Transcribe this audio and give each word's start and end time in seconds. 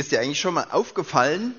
Ist 0.00 0.12
dir 0.12 0.20
eigentlich 0.20 0.40
schon 0.40 0.54
mal 0.54 0.66
aufgefallen, 0.70 1.54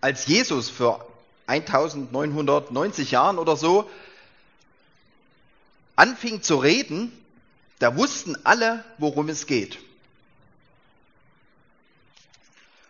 als 0.00 0.26
Jesus 0.26 0.68
für 0.70 1.06
1990 1.46 3.12
Jahren 3.12 3.38
oder 3.38 3.56
so 3.56 3.88
anfing 5.94 6.42
zu 6.42 6.56
reden, 6.56 7.12
da 7.78 7.96
wussten 7.96 8.36
alle, 8.42 8.84
worum 8.98 9.28
es 9.28 9.46
geht. 9.46 9.78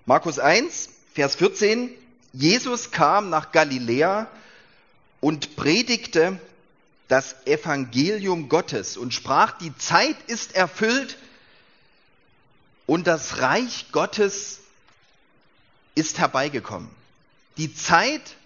Markus 0.07 0.39
1, 0.39 0.89
Vers 1.13 1.35
14, 1.35 1.91
Jesus 2.33 2.91
kam 2.91 3.29
nach 3.29 3.53
Galiläa 3.53 4.31
und 5.21 5.57
predigte 5.57 6.41
das 7.09 7.37
Evangelium 7.45 8.49
Gottes 8.49 8.97
und 8.97 9.13
sprach, 9.13 9.59
die 9.59 9.77
Zeit 9.77 10.17
ist 10.27 10.55
erfüllt 10.55 11.19
und 12.87 13.07
das 13.07 13.39
Reich 13.41 13.87
Gottes 13.93 14.61
ist 15.95 16.19
herbeigekommen. 16.19 16.91
Die 17.57 17.75
Zeit 17.75 18.37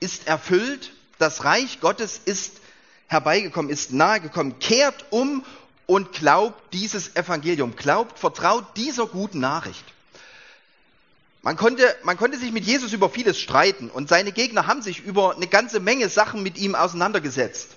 ist 0.00 0.26
erfüllt, 0.26 0.92
das 1.18 1.44
Reich 1.44 1.80
Gottes 1.80 2.20
ist 2.24 2.58
herbeigekommen, 3.06 3.70
ist 3.70 3.92
nahegekommen. 3.92 4.58
Kehrt 4.58 5.06
um 5.10 5.44
und 5.86 6.12
glaubt 6.12 6.74
dieses 6.74 7.16
Evangelium, 7.16 7.74
glaubt, 7.76 8.18
vertraut 8.18 8.64
dieser 8.76 9.06
guten 9.06 9.40
Nachricht. 9.40 9.84
Man 11.42 11.56
konnte, 11.56 11.96
man 12.02 12.16
konnte 12.16 12.38
sich 12.38 12.52
mit 12.52 12.64
Jesus 12.64 12.92
über 12.92 13.08
vieles 13.08 13.38
streiten 13.38 13.90
und 13.90 14.08
seine 14.08 14.32
Gegner 14.32 14.66
haben 14.66 14.82
sich 14.82 15.00
über 15.00 15.34
eine 15.34 15.46
ganze 15.46 15.80
Menge 15.80 16.08
Sachen 16.08 16.42
mit 16.42 16.58
ihm 16.58 16.74
auseinandergesetzt 16.74 17.70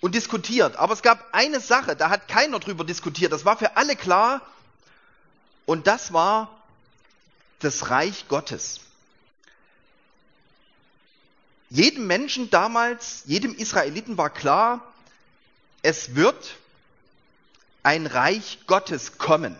und 0.00 0.14
diskutiert. 0.14 0.76
Aber 0.76 0.92
es 0.92 1.02
gab 1.02 1.26
eine 1.32 1.60
Sache, 1.60 1.96
da 1.96 2.10
hat 2.10 2.28
keiner 2.28 2.60
drüber 2.60 2.84
diskutiert. 2.84 3.32
Das 3.32 3.44
war 3.44 3.56
für 3.56 3.76
alle 3.76 3.96
klar. 3.96 4.42
Und 5.66 5.86
das 5.86 6.12
war 6.12 6.62
das 7.60 7.90
Reich 7.90 8.26
Gottes. 8.28 8.80
Jedem 11.68 12.06
Menschen 12.06 12.50
damals, 12.50 13.22
jedem 13.26 13.54
Israeliten 13.54 14.18
war 14.18 14.30
klar, 14.30 14.82
es 15.82 16.16
wird 16.16 16.56
ein 17.82 18.06
Reich 18.06 18.58
Gottes 18.66 19.18
kommen. 19.18 19.56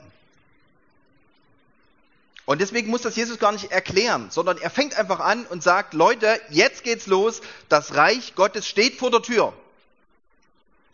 Und 2.46 2.60
deswegen 2.60 2.90
muss 2.90 3.02
das 3.02 3.14
Jesus 3.14 3.38
gar 3.38 3.52
nicht 3.52 3.70
erklären, 3.70 4.28
sondern 4.32 4.58
er 4.58 4.70
fängt 4.70 4.94
einfach 4.94 5.20
an 5.20 5.46
und 5.46 5.62
sagt, 5.62 5.94
Leute, 5.94 6.40
jetzt 6.48 6.82
geht's 6.82 7.06
los, 7.06 7.42
das 7.68 7.94
Reich 7.94 8.34
Gottes 8.34 8.66
steht 8.66 8.98
vor 8.98 9.12
der 9.12 9.22
Tür. 9.22 9.52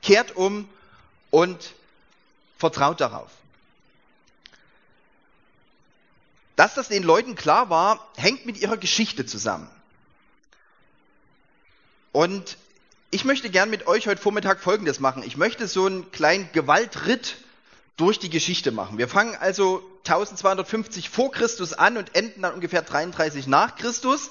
Kehrt 0.03 0.37
um 0.37 0.69
und 1.31 1.73
vertraut 2.59 3.01
darauf. 3.01 3.31
Dass 6.57 6.75
das 6.75 6.89
den 6.89 7.03
Leuten 7.03 7.35
klar 7.35 7.71
war, 7.71 8.07
hängt 8.17 8.47
mit 8.47 8.59
ihrer 8.59 8.77
Geschichte 8.79 9.27
zusammen. 9.27 9.69
Und 12.13 12.57
ich 13.11 13.25
möchte 13.27 13.51
gern 13.51 13.69
mit 13.71 13.87
euch 13.87 14.09
heute 14.09 14.21
Vormittag 14.21 14.61
Folgendes 14.61 14.99
machen. 15.01 15.23
Ich 15.23 15.37
möchte 15.37 15.69
so 15.69 15.85
einen 15.87 16.11
kleinen 16.13 16.51
Gewaltritt 16.53 17.37
durch 17.99 18.19
die 18.19 18.31
Geschichte 18.31 18.73
machen. 18.73 18.97
Wir 18.99 19.09
fangen 19.09 19.37
also 19.39 19.83
1250 20.05 21.11
vor 21.11 21.31
Christus 21.31 21.73
an 21.75 21.97
und 21.99 22.15
enden 22.15 22.43
dann 22.43 22.55
ungefähr 22.55 22.83
33 22.83 23.47
nach 23.47 23.77
Christus. 23.77 24.31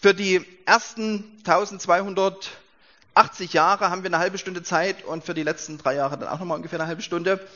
Für 0.00 0.14
die 0.14 0.44
ersten 0.66 1.24
1280 1.44 3.52
Jahre 3.52 3.90
haben 3.90 4.02
wir 4.02 4.08
eine 4.08 4.18
halbe 4.18 4.38
Stunde 4.38 4.62
Zeit 4.62 5.04
und 5.04 5.24
für 5.24 5.34
die 5.34 5.42
letzten 5.42 5.76
drei 5.78 5.94
Jahre 5.96 6.16
dann 6.18 6.28
auch 6.28 6.38
nochmal 6.38 6.56
ungefähr 6.56 6.78
eine 6.80 6.88
halbe 6.88 7.02
Stunde. 7.02 7.46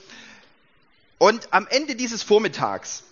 Und 1.18 1.48
am 1.50 1.66
Ende 1.66 1.96
dieses 1.96 2.22
Vormittags 2.22 3.04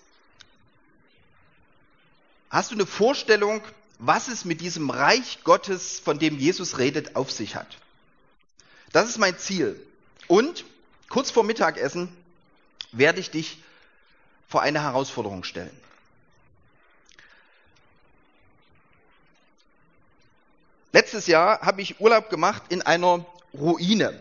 hast 2.50 2.70
du 2.70 2.74
eine 2.74 2.86
Vorstellung, 2.86 3.62
was 3.98 4.28
es 4.28 4.44
mit 4.44 4.60
diesem 4.60 4.91
Reich 4.91 5.41
Gottes, 5.44 6.00
von 6.00 6.19
dem 6.19 6.38
Jesus 6.38 6.78
redet, 6.78 7.16
auf 7.16 7.31
sich 7.31 7.56
hat. 7.56 7.78
Das 8.92 9.09
ist 9.09 9.19
mein 9.19 9.38
Ziel. 9.38 9.81
Und 10.28 10.64
kurz 11.09 11.31
vor 11.31 11.44
Mittagessen 11.44 12.09
werde 12.92 13.20
ich 13.20 13.31
dich 13.31 13.59
vor 14.48 14.62
eine 14.62 14.82
Herausforderung 14.82 15.44
stellen. 15.44 15.76
Letztes 20.92 21.26
Jahr 21.26 21.60
habe 21.60 21.82
ich 21.82 22.00
Urlaub 22.00 22.30
gemacht 22.30 22.62
in 22.70 22.82
einer 22.82 23.26
Ruine. 23.53 24.20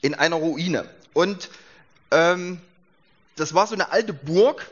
In 0.00 0.14
einer 0.14 0.36
Ruine. 0.36 0.88
Und 1.12 1.50
ähm, 2.12 2.60
das 3.36 3.52
war 3.52 3.66
so 3.66 3.74
eine 3.74 3.90
alte 3.90 4.12
Burg. 4.12 4.70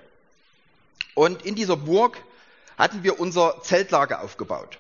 Und 1.15 1.45
in 1.45 1.57
dieser 1.57 1.77
Burg 1.77 2.17
hatten 2.79 3.03
wir 3.03 3.21
unser 3.21 3.61
Zeltlager 3.63 4.23
aufgebaut. 4.23 4.79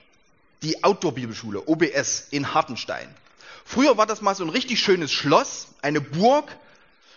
Die 0.62 0.82
Outdoor-Bibelschule, 0.82 1.62
OBS 1.66 2.28
in 2.30 2.54
Hartenstein. 2.54 3.08
Früher 3.64 3.98
war 3.98 4.06
das 4.06 4.22
mal 4.22 4.34
so 4.34 4.44
ein 4.44 4.50
richtig 4.50 4.80
schönes 4.80 5.12
Schloss, 5.12 5.68
eine 5.82 6.00
Burg, 6.00 6.56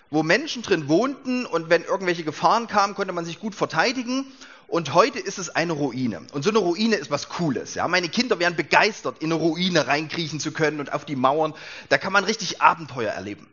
wo 0.10 0.24
Menschen 0.24 0.64
drin 0.64 0.90
wohnten 0.90 1.46
und 1.46 1.70
wenn 1.70 1.84
irgendwelche 1.84 2.24
Gefahren 2.24 2.68
kamen, 2.68 2.96
konnte 2.96 3.14
man 3.14 3.24
sich 3.24 3.40
gut 3.40 3.56
verteidigen. 3.56 4.26
Und 4.68 4.94
heute 4.94 5.20
ist 5.20 5.38
es 5.38 5.50
eine 5.50 5.74
Ruine. 5.74 6.22
Und 6.32 6.44
so 6.44 6.50
eine 6.50 6.60
Ruine 6.60 6.96
ist 6.96 7.12
was 7.12 7.30
Cooles. 7.30 7.76
Ja, 7.76 7.88
meine 7.88 8.10
Kinder 8.10 8.40
wären 8.40 8.56
begeistert, 8.56 9.18
in 9.20 9.32
eine 9.32 9.42
Ruine 9.42 9.88
reinkriechen 9.88 10.40
zu 10.40 10.52
können 10.52 10.80
und 10.80 10.94
auf 10.94 11.04
die 11.04 11.18
Mauern. 11.18 11.54
Da 11.90 11.98
kann 11.98 12.14
man 12.14 12.24
richtig 12.24 12.62
Abenteuer 12.62 13.12
erleben. 13.12 13.48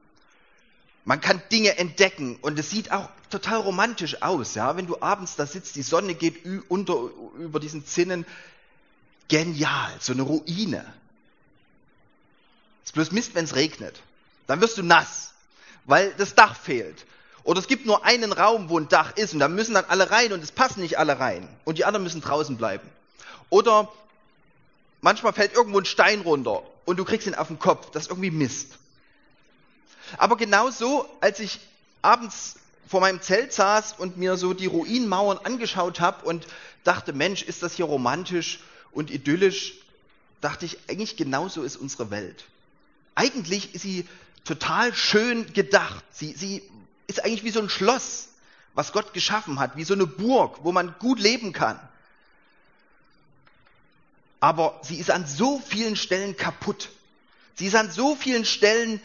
Man 1.08 1.22
kann 1.22 1.40
Dinge 1.50 1.78
entdecken 1.78 2.36
und 2.42 2.58
es 2.58 2.68
sieht 2.68 2.92
auch 2.92 3.08
total 3.30 3.60
romantisch 3.60 4.20
aus, 4.20 4.54
ja, 4.54 4.76
wenn 4.76 4.86
du 4.86 5.00
abends 5.00 5.36
da 5.36 5.46
sitzt, 5.46 5.74
die 5.76 5.82
Sonne 5.82 6.14
geht 6.14 6.44
unter, 6.68 7.08
über 7.38 7.60
diesen 7.60 7.86
Zinnen. 7.86 8.26
Genial, 9.28 9.90
so 10.00 10.12
eine 10.12 10.20
Ruine. 10.20 10.84
Ist 12.84 12.92
bloß 12.92 13.12
Mist, 13.12 13.34
wenn 13.34 13.46
es 13.46 13.56
regnet. 13.56 14.02
Dann 14.48 14.60
wirst 14.60 14.76
du 14.76 14.82
nass, 14.82 15.32
weil 15.86 16.12
das 16.18 16.34
Dach 16.34 16.54
fehlt. 16.54 17.06
Oder 17.42 17.60
es 17.60 17.68
gibt 17.68 17.86
nur 17.86 18.04
einen 18.04 18.34
Raum, 18.34 18.68
wo 18.68 18.78
ein 18.78 18.90
Dach 18.90 19.16
ist 19.16 19.32
und 19.32 19.38
da 19.38 19.48
müssen 19.48 19.72
dann 19.72 19.86
alle 19.86 20.10
rein 20.10 20.34
und 20.34 20.44
es 20.44 20.52
passen 20.52 20.82
nicht 20.82 20.98
alle 20.98 21.18
rein 21.18 21.48
und 21.64 21.78
die 21.78 21.86
anderen 21.86 22.04
müssen 22.04 22.20
draußen 22.20 22.58
bleiben. 22.58 22.86
Oder 23.48 23.90
manchmal 25.00 25.32
fällt 25.32 25.54
irgendwo 25.54 25.78
ein 25.78 25.86
Stein 25.86 26.20
runter 26.20 26.64
und 26.84 26.98
du 26.98 27.06
kriegst 27.06 27.26
ihn 27.26 27.34
auf 27.34 27.48
den 27.48 27.58
Kopf. 27.58 27.92
Das 27.92 28.02
ist 28.02 28.10
irgendwie 28.10 28.30
Mist. 28.30 28.78
Aber 30.16 30.36
genauso, 30.36 31.08
als 31.20 31.40
ich 31.40 31.60
abends 32.02 32.56
vor 32.88 33.00
meinem 33.00 33.20
Zelt 33.20 33.52
saß 33.52 33.94
und 33.98 34.16
mir 34.16 34.36
so 34.36 34.54
die 34.54 34.66
Ruinenmauern 34.66 35.38
angeschaut 35.38 36.00
habe 36.00 36.24
und 36.24 36.46
dachte, 36.84 37.12
Mensch, 37.12 37.42
ist 37.42 37.62
das 37.62 37.74
hier 37.74 37.84
romantisch 37.84 38.60
und 38.92 39.10
idyllisch, 39.10 39.74
dachte 40.40 40.64
ich, 40.64 40.78
eigentlich 40.88 41.16
genauso 41.16 41.62
ist 41.62 41.76
unsere 41.76 42.10
Welt. 42.10 42.44
Eigentlich 43.14 43.74
ist 43.74 43.82
sie 43.82 44.06
total 44.44 44.94
schön 44.94 45.52
gedacht. 45.52 46.04
Sie, 46.12 46.32
sie 46.32 46.62
ist 47.06 47.22
eigentlich 47.24 47.44
wie 47.44 47.50
so 47.50 47.60
ein 47.60 47.68
Schloss, 47.68 48.28
was 48.74 48.92
Gott 48.92 49.12
geschaffen 49.12 49.58
hat, 49.58 49.76
wie 49.76 49.84
so 49.84 49.94
eine 49.94 50.06
Burg, 50.06 50.60
wo 50.62 50.72
man 50.72 50.94
gut 50.98 51.18
leben 51.18 51.52
kann. 51.52 51.78
Aber 54.40 54.80
sie 54.82 54.96
ist 54.96 55.10
an 55.10 55.26
so 55.26 55.60
vielen 55.66 55.96
Stellen 55.96 56.36
kaputt. 56.36 56.90
Sie 57.56 57.66
ist 57.66 57.74
an 57.74 57.90
so 57.90 58.14
vielen 58.14 58.44
Stellen 58.44 59.00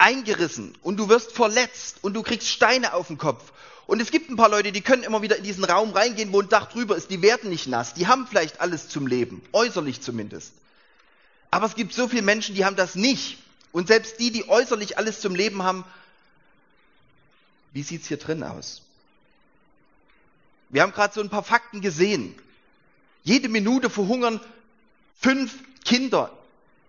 eingerissen 0.00 0.76
und 0.82 0.96
du 0.96 1.08
wirst 1.08 1.32
verletzt 1.32 1.98
und 2.02 2.14
du 2.14 2.22
kriegst 2.22 2.48
Steine 2.48 2.94
auf 2.94 3.08
den 3.08 3.18
Kopf. 3.18 3.52
Und 3.86 4.00
es 4.00 4.10
gibt 4.10 4.30
ein 4.30 4.36
paar 4.36 4.48
Leute, 4.48 4.72
die 4.72 4.82
können 4.82 5.02
immer 5.02 5.20
wieder 5.20 5.36
in 5.36 5.42
diesen 5.42 5.64
Raum 5.64 5.90
reingehen, 5.92 6.32
wo 6.32 6.40
ein 6.40 6.48
Dach 6.48 6.70
drüber 6.70 6.96
ist. 6.96 7.10
Die 7.10 7.22
werden 7.22 7.50
nicht 7.50 7.66
nass. 7.66 7.92
Die 7.94 8.06
haben 8.06 8.26
vielleicht 8.28 8.60
alles 8.60 8.88
zum 8.88 9.08
Leben. 9.08 9.42
Äußerlich 9.52 10.00
zumindest. 10.00 10.52
Aber 11.50 11.66
es 11.66 11.74
gibt 11.74 11.92
so 11.92 12.06
viele 12.06 12.22
Menschen, 12.22 12.54
die 12.54 12.64
haben 12.64 12.76
das 12.76 12.94
nicht. 12.94 13.38
Und 13.72 13.88
selbst 13.88 14.20
die, 14.20 14.30
die 14.30 14.48
äußerlich 14.48 14.96
alles 14.96 15.20
zum 15.20 15.34
Leben 15.34 15.64
haben, 15.64 15.84
wie 17.72 17.82
sieht's 17.82 18.06
hier 18.06 18.16
drin 18.16 18.44
aus? 18.44 18.82
Wir 20.68 20.82
haben 20.82 20.92
gerade 20.92 21.12
so 21.12 21.20
ein 21.20 21.28
paar 21.28 21.42
Fakten 21.42 21.80
gesehen. 21.80 22.34
Jede 23.24 23.48
Minute 23.48 23.90
verhungern 23.90 24.40
fünf 25.20 25.52
Kinder 25.84 26.32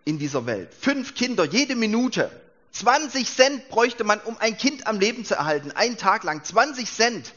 in 0.06 0.20
dieser 0.20 0.46
Welt. 0.46 0.72
Fünf 0.80 1.16
Kinder, 1.16 1.46
jede 1.46 1.76
Minute. 1.76 2.32
20 2.74 3.28
Cent 3.28 3.70
bräuchte 3.70 4.04
man, 4.04 4.20
um 4.22 4.38
ein 4.38 4.58
Kind 4.58 4.88
am 4.88 5.00
Leben 5.00 5.26
zu 5.26 5.36
erhalten. 5.36 5.72
Einen 5.72 5.98
Tag 5.98 6.24
lang. 6.24 6.44
20 6.44 6.90
Cent. 6.90 7.34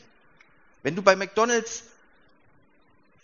Wenn 0.82 0.96
du 0.96 1.02
bei 1.02 1.16
McDonalds 1.16 1.84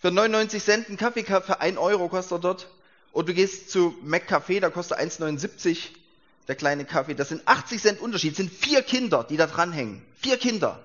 für 0.01 0.11
99 0.11 0.63
Cent 0.63 0.87
einen 0.87 0.97
Kaffee 0.97 1.23
für 1.23 1.61
1 1.61 1.77
Euro 1.77 2.09
kostet 2.09 2.43
dort, 2.43 2.67
und 3.13 3.27
du 3.27 3.33
gehst 3.33 3.69
zu 3.69 3.97
McCafé, 4.05 4.59
da 4.59 4.69
kostet 4.69 4.97
1,79 4.97 5.89
der 6.47 6.55
kleine 6.55 6.85
Kaffee. 6.85 7.13
Das 7.13 7.29
sind 7.29 7.41
80 7.45 7.81
Cent 7.81 7.99
Unterschied. 7.99 8.31
Das 8.31 8.37
sind 8.37 8.51
vier 8.51 8.81
Kinder, 8.81 9.25
die 9.29 9.37
da 9.37 9.47
dranhängen. 9.47 10.01
Vier 10.21 10.37
Kinder. 10.37 10.81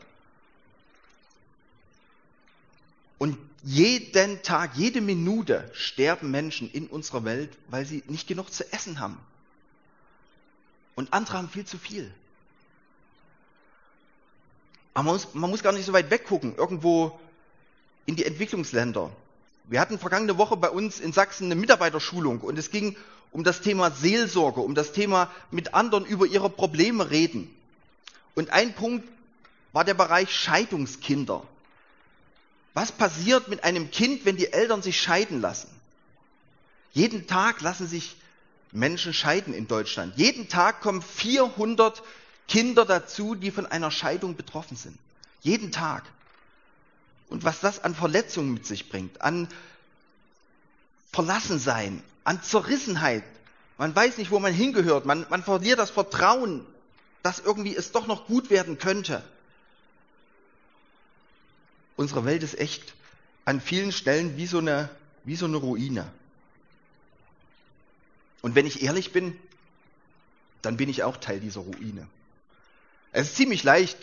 Und 3.19 3.39
jeden 3.63 4.43
Tag, 4.43 4.73
jede 4.75 5.01
Minute 5.01 5.71
sterben 5.73 6.31
Menschen 6.31 6.71
in 6.71 6.87
unserer 6.87 7.25
Welt, 7.25 7.51
weil 7.69 7.87
sie 7.87 8.03
nicht 8.07 8.29
genug 8.29 8.53
zu 8.53 8.71
essen 8.73 9.01
haben. 9.01 9.19
Und 10.97 11.13
andere 11.13 11.37
haben 11.39 11.49
viel 11.49 11.65
zu 11.65 11.79
viel. 11.79 12.13
Aber 14.95 15.05
man 15.05 15.15
muss, 15.15 15.35
man 15.35 15.51
muss 15.51 15.63
gar 15.63 15.73
nicht 15.73 15.85
so 15.85 15.93
weit 15.93 16.11
weggucken, 16.11 16.57
irgendwo 16.57 17.21
in 18.07 18.17
die 18.17 18.25
Entwicklungsländer. 18.25 19.11
Wir 19.65 19.81
hatten 19.81 19.99
vergangene 19.99 20.39
Woche 20.39 20.57
bei 20.57 20.71
uns 20.71 20.99
in 20.99 21.13
Sachsen 21.13 21.45
eine 21.47 21.55
Mitarbeiterschulung 21.55 22.41
und 22.41 22.59
es 22.59 22.71
ging 22.71 22.97
um 23.31 23.45
das 23.45 23.61
Thema 23.61 23.91
Seelsorge, 23.91 24.61
um 24.63 24.75
das 24.75 24.93
Thema 24.93 25.31
mit 25.51 25.75
anderen 25.75 26.07
über 26.07 26.25
ihre 26.25 26.49
Probleme 26.49 27.11
reden. 27.11 27.55
Und 28.35 28.51
ein 28.51 28.75
Punkt 28.75 29.07
war 29.73 29.85
der 29.85 29.95
Bereich 29.95 30.35
Scheidungskinder. 30.35 31.43
Was 32.73 32.93
passiert 32.93 33.49
mit 33.49 33.65
einem 33.65 33.91
Kind, 33.91 34.25
wenn 34.25 34.37
die 34.37 34.53
Eltern 34.53 34.81
sich 34.81 35.01
scheiden 35.01 35.41
lassen? 35.43 35.69
Jeden 36.93 37.27
Tag 37.27 37.61
lassen 37.61 37.87
sich 37.87 38.17
Menschen 38.73 39.15
scheiden 39.15 39.55
in 39.55 39.69
Deutschland. 39.69 40.17
Jeden 40.17 40.49
Tag 40.49 40.81
kommen 40.81 41.03
400 41.03 42.03
Kinder 42.49 42.85
dazu, 42.85 43.35
die 43.35 43.51
von 43.51 43.67
einer 43.67 43.91
Scheidung 43.91 44.37
betroffen 44.37 44.77
sind. 44.77 44.99
Jeden 45.43 45.73
Tag. 45.73 46.05
Und 47.29 47.45
was 47.45 47.61
das 47.61 47.83
an 47.83 47.95
Verletzungen 47.95 48.55
mit 48.55 48.67
sich 48.67 48.89
bringt, 48.89 49.21
an 49.23 49.49
Verlassensein, 51.13 52.03
an 52.25 52.43
Zerrissenheit. 52.43 53.25
Man 53.79 53.95
weiß 53.95 54.19
nicht, 54.19 54.31
wo 54.31 54.39
man 54.39 54.53
hingehört. 54.53 55.07
Man, 55.07 55.27
man 55.31 55.43
verliert 55.43 55.79
das 55.79 55.91
Vertrauen, 55.91 56.67
dass 57.23 57.39
irgendwie 57.39 57.75
es 57.75 57.93
doch 57.93 58.07
noch 58.07 58.27
gut 58.27 58.51
werden 58.51 58.79
könnte. 58.79 59.23
Unsere 61.97 62.25
Welt 62.25 62.43
ist 62.43 62.59
echt 62.59 62.95
an 63.45 63.61
vielen 63.61 63.93
Stellen 63.93 64.37
wie 64.37 64.47
so 64.47 64.59
eine, 64.59 64.91
wie 65.25 65.37
so 65.37 65.47
eine 65.47 65.57
Ruine. 65.57 66.11
Und 68.43 68.55
wenn 68.55 68.67
ich 68.67 68.83
ehrlich 68.83 69.13
bin, 69.13 69.39
dann 70.63 70.77
bin 70.77 70.89
ich 70.89 71.03
auch 71.03 71.17
Teil 71.17 71.41
dieser 71.41 71.61
Ruine. 71.61 72.07
Es 73.13 73.29
ist 73.29 73.37
ziemlich 73.37 73.63
leicht, 73.63 73.97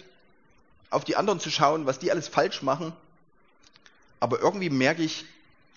auf 0.90 1.04
die 1.04 1.16
anderen 1.16 1.40
zu 1.40 1.50
schauen, 1.50 1.86
was 1.86 2.00
die 2.00 2.12
alles 2.12 2.28
falsch 2.28 2.62
machen. 2.62 2.94
Aber 4.20 4.40
irgendwie 4.40 4.70
merke 4.70 5.04
ich, 5.04 5.26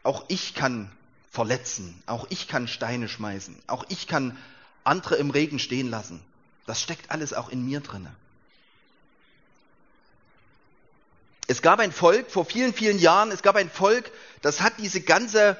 auch 0.02 0.24
ich 0.28 0.54
kann 0.54 0.90
verletzen, 1.30 2.00
auch 2.06 2.26
ich 2.30 2.48
kann 2.48 2.68
Steine 2.68 3.08
schmeißen, 3.08 3.56
auch 3.66 3.84
ich 3.88 4.06
kann 4.06 4.38
andere 4.84 5.16
im 5.16 5.30
Regen 5.30 5.58
stehen 5.58 5.90
lassen. 5.90 6.22
Das 6.66 6.80
steckt 6.80 7.10
alles 7.10 7.32
auch 7.32 7.48
in 7.48 7.64
mir 7.64 7.80
drinne. 7.80 8.14
Es 11.48 11.62
gab 11.62 11.78
ein 11.78 11.92
Volk 11.92 12.30
vor 12.30 12.44
vielen, 12.44 12.72
vielen 12.72 12.98
Jahren, 12.98 13.30
es 13.30 13.42
gab 13.42 13.56
ein 13.56 13.70
Volk, 13.70 14.10
das 14.42 14.60
hat 14.60 14.74
diese 14.78 15.00
ganze, 15.00 15.56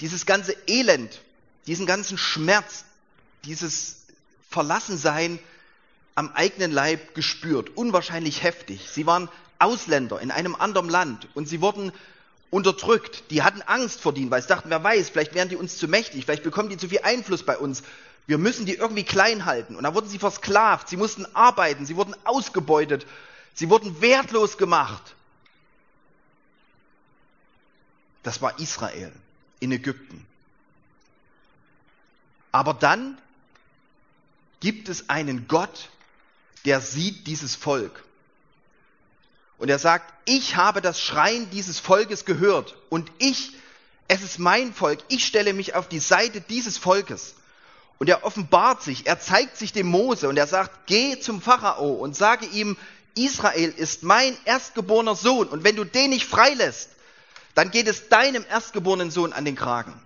dieses 0.00 0.24
ganze 0.24 0.56
Elend, 0.66 1.20
diesen 1.68 1.86
ganzen 1.86 2.18
Schmerz, 2.18 2.84
dieses 3.44 3.98
Verlassensein 4.50 5.38
am 6.14 6.32
eigenen 6.32 6.72
Leib 6.72 7.14
gespürt, 7.14 7.76
unwahrscheinlich 7.76 8.42
heftig. 8.42 8.88
Sie 8.90 9.06
waren 9.06 9.28
Ausländer 9.58 10.20
in 10.20 10.30
einem 10.30 10.54
anderen 10.54 10.88
Land 10.88 11.28
und 11.34 11.46
sie 11.46 11.60
wurden 11.60 11.92
unterdrückt. 12.50 13.30
Die 13.30 13.42
hatten 13.42 13.60
Angst 13.62 14.00
vor 14.00 14.14
denen, 14.14 14.30
weil 14.30 14.40
sie 14.40 14.48
dachten, 14.48 14.70
wer 14.70 14.82
weiß, 14.82 15.10
vielleicht 15.10 15.34
wären 15.34 15.50
die 15.50 15.56
uns 15.56 15.76
zu 15.76 15.88
mächtig, 15.88 16.24
vielleicht 16.24 16.42
bekommen 16.42 16.70
die 16.70 16.78
zu 16.78 16.88
viel 16.88 17.00
Einfluss 17.02 17.44
bei 17.44 17.58
uns. 17.58 17.82
Wir 18.26 18.38
müssen 18.38 18.64
die 18.64 18.74
irgendwie 18.74 19.04
klein 19.04 19.44
halten. 19.44 19.76
Und 19.76 19.84
da 19.84 19.94
wurden 19.94 20.08
sie 20.08 20.18
versklavt, 20.18 20.88
sie 20.88 20.96
mussten 20.96 21.26
arbeiten, 21.34 21.84
sie 21.84 21.96
wurden 21.96 22.14
ausgebeutet, 22.24 23.06
sie 23.54 23.68
wurden 23.68 24.00
wertlos 24.00 24.56
gemacht. 24.56 25.14
Das 28.22 28.40
war 28.40 28.58
Israel 28.58 29.12
in 29.60 29.70
Ägypten. 29.72 30.26
Aber 32.52 32.74
dann 32.74 33.18
gibt 34.60 34.88
es 34.88 35.08
einen 35.08 35.48
Gott, 35.48 35.88
der 36.64 36.80
sieht 36.80 37.26
dieses 37.26 37.54
Volk. 37.54 38.04
Und 39.58 39.68
er 39.68 39.78
sagt, 39.78 40.12
ich 40.24 40.56
habe 40.56 40.80
das 40.80 41.00
Schreien 41.00 41.50
dieses 41.50 41.80
Volkes 41.80 42.24
gehört 42.24 42.76
und 42.90 43.10
ich, 43.18 43.52
es 44.06 44.22
ist 44.22 44.38
mein 44.38 44.72
Volk, 44.72 45.00
ich 45.08 45.26
stelle 45.26 45.52
mich 45.52 45.74
auf 45.74 45.88
die 45.88 45.98
Seite 45.98 46.40
dieses 46.40 46.78
Volkes. 46.78 47.34
Und 47.98 48.08
er 48.08 48.24
offenbart 48.24 48.82
sich, 48.82 49.06
er 49.06 49.18
zeigt 49.18 49.56
sich 49.56 49.72
dem 49.72 49.88
Mose 49.88 50.28
und 50.28 50.36
er 50.36 50.46
sagt, 50.46 50.86
geh 50.86 51.18
zum 51.18 51.42
Pharao 51.42 51.94
und 51.94 52.14
sage 52.14 52.46
ihm, 52.46 52.76
Israel 53.16 53.70
ist 53.70 54.04
mein 54.04 54.36
erstgeborener 54.44 55.16
Sohn 55.16 55.48
und 55.48 55.64
wenn 55.64 55.74
du 55.74 55.84
den 55.84 56.10
nicht 56.10 56.26
freilässt, 56.26 56.90
dann 57.56 57.72
geht 57.72 57.88
es 57.88 58.08
deinem 58.08 58.44
erstgeborenen 58.48 59.10
Sohn 59.10 59.32
an 59.32 59.44
den 59.44 59.56
Kragen. 59.56 60.00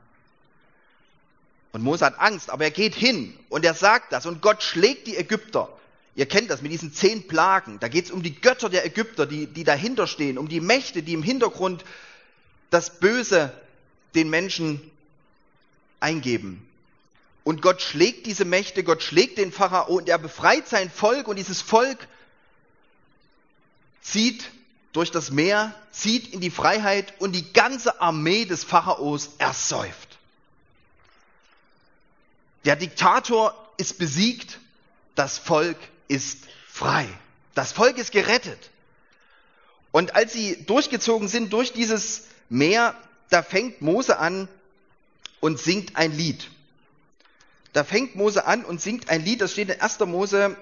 Und 1.72 1.82
Mose 1.82 2.04
hat 2.04 2.20
Angst, 2.20 2.50
aber 2.50 2.64
er 2.64 2.70
geht 2.70 2.94
hin 2.94 3.36
und 3.48 3.64
er 3.64 3.74
sagt 3.74 4.12
das 4.12 4.26
und 4.26 4.42
Gott 4.42 4.62
schlägt 4.62 5.06
die 5.06 5.16
Ägypter. 5.16 5.68
Ihr 6.14 6.26
kennt 6.26 6.50
das 6.50 6.60
mit 6.60 6.70
diesen 6.70 6.92
zehn 6.92 7.26
Plagen. 7.26 7.80
Da 7.80 7.88
geht 7.88 8.04
es 8.04 8.10
um 8.10 8.22
die 8.22 8.34
Götter 8.34 8.68
der 8.68 8.84
Ägypter, 8.84 9.24
die, 9.24 9.46
die 9.46 9.64
dahinter 9.64 10.06
stehen, 10.06 10.36
um 10.36 10.48
die 10.48 10.60
Mächte, 10.60 11.02
die 11.02 11.14
im 11.14 11.22
Hintergrund 11.22 11.84
das 12.68 13.00
Böse 13.00 13.52
den 14.14 14.28
Menschen 14.28 14.90
eingeben. 16.00 16.68
Und 17.44 17.62
Gott 17.62 17.80
schlägt 17.80 18.26
diese 18.26 18.44
Mächte, 18.44 18.84
Gott 18.84 19.02
schlägt 19.02 19.38
den 19.38 19.52
Pharao 19.52 19.96
und 19.96 20.08
er 20.08 20.18
befreit 20.18 20.68
sein 20.68 20.90
Volk 20.90 21.26
und 21.26 21.36
dieses 21.36 21.62
Volk 21.62 22.06
zieht 24.02 24.50
durch 24.92 25.10
das 25.10 25.30
Meer, 25.30 25.74
zieht 25.90 26.34
in 26.34 26.40
die 26.40 26.50
Freiheit 26.50 27.14
und 27.20 27.32
die 27.32 27.52
ganze 27.52 28.00
Armee 28.00 28.44
des 28.44 28.62
Pharaos 28.62 29.30
ersäuft. 29.38 30.11
Der 32.64 32.76
Diktator 32.76 33.54
ist 33.76 33.98
besiegt, 33.98 34.58
das 35.14 35.38
Volk 35.38 35.76
ist 36.08 36.38
frei. 36.68 37.08
Das 37.54 37.72
Volk 37.72 37.98
ist 37.98 38.12
gerettet. 38.12 38.70
Und 39.90 40.14
als 40.14 40.32
sie 40.32 40.64
durchgezogen 40.64 41.28
sind 41.28 41.52
durch 41.52 41.72
dieses 41.72 42.24
Meer, 42.48 42.94
da 43.30 43.42
fängt 43.42 43.82
Mose 43.82 44.18
an 44.18 44.48
und 45.40 45.58
singt 45.58 45.96
ein 45.96 46.16
Lied. 46.16 46.48
Da 47.72 47.84
fängt 47.84 48.16
Mose 48.16 48.46
an 48.46 48.64
und 48.64 48.80
singt 48.80 49.08
ein 49.08 49.24
Lied, 49.24 49.40
das 49.40 49.52
steht 49.52 49.70
in 49.70 49.80
1. 49.80 50.00
Mose, 50.00 50.56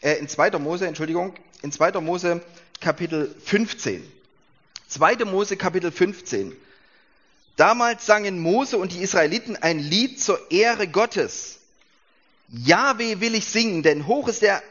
äh, 0.00 0.14
in 0.14 0.28
2. 0.28 0.58
Mose, 0.58 0.86
Entschuldigung, 0.86 1.34
in 1.62 1.72
2. 1.72 2.00
Mose 2.00 2.40
Kapitel 2.80 3.34
15. 3.44 4.04
2. 4.88 5.24
Mose 5.24 5.56
Kapitel 5.56 5.90
15. 5.90 6.56
Damals 7.56 8.06
sangen 8.06 8.40
Mose 8.40 8.76
und 8.78 8.92
die 8.92 9.02
Israeliten 9.02 9.56
ein 9.56 9.78
Lied 9.78 10.20
zur 10.20 10.50
Ehre 10.50 10.88
Gottes. 10.88 11.58
Jahwe 12.48 13.20
will 13.20 13.34
ich 13.34 13.46
singen, 13.46 13.82
denn 13.82 14.06
hoch 14.06 14.28
ist 14.28 14.42
er 14.42 14.62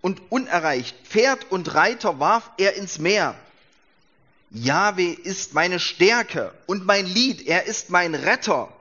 und 0.00 0.22
unerreicht. 0.30 0.96
Pferd 1.06 1.50
und 1.50 1.74
Reiter 1.74 2.18
warf 2.18 2.50
er 2.56 2.74
ins 2.74 2.98
Meer. 2.98 3.34
Jahwe 4.50 5.12
ist 5.12 5.54
meine 5.54 5.78
Stärke 5.78 6.52
und 6.66 6.86
mein 6.86 7.06
Lied, 7.06 7.46
er 7.46 7.66
ist 7.66 7.90
mein 7.90 8.14
Retter. 8.14 8.72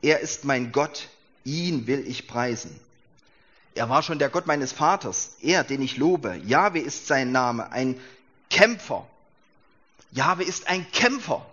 Er 0.00 0.20
ist 0.20 0.44
mein 0.44 0.72
Gott, 0.72 1.08
ihn 1.44 1.86
will 1.86 2.06
ich 2.06 2.26
preisen. 2.28 2.78
Er 3.74 3.88
war 3.88 4.02
schon 4.02 4.18
der 4.18 4.28
Gott 4.28 4.46
meines 4.46 4.72
Vaters, 4.72 5.36
er, 5.40 5.64
den 5.64 5.80
ich 5.80 5.96
lobe. 5.96 6.40
Jahwe 6.44 6.80
ist 6.80 7.06
sein 7.06 7.32
Name, 7.32 7.72
ein 7.72 7.98
Kämpfer. 8.50 9.06
Jahwe 10.10 10.44
ist 10.44 10.68
ein 10.68 10.90
Kämpfer. 10.92 11.46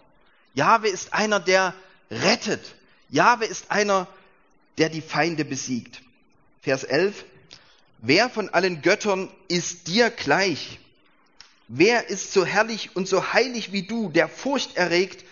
Jahwe 0.54 0.90
ist 0.90 1.14
einer, 1.14 1.40
der 1.40 1.74
rettet. 2.12 2.76
Jahwe 3.10 3.46
ist 3.46 3.72
einer, 3.72 4.08
der 4.78 4.90
die 4.90 5.02
Feinde 5.02 5.46
besiegt. 5.46 6.02
Vers 6.62 6.84
11. 6.84 7.26
Wer 8.00 8.30
von 8.30 8.50
allen 8.50 8.82
Göttern 8.82 9.30
ist 9.48 9.88
dir 9.88 10.10
gleich? 10.10 10.80
Wer 11.68 12.10
ist 12.10 12.34
so 12.34 12.46
herrlich 12.46 12.96
und 12.96 13.08
so 13.08 13.34
heilig 13.34 13.72
wie 13.72 13.84
du, 13.84 14.10
der 14.10 14.28
Furcht 14.28 14.76
erregt 14.78 15.24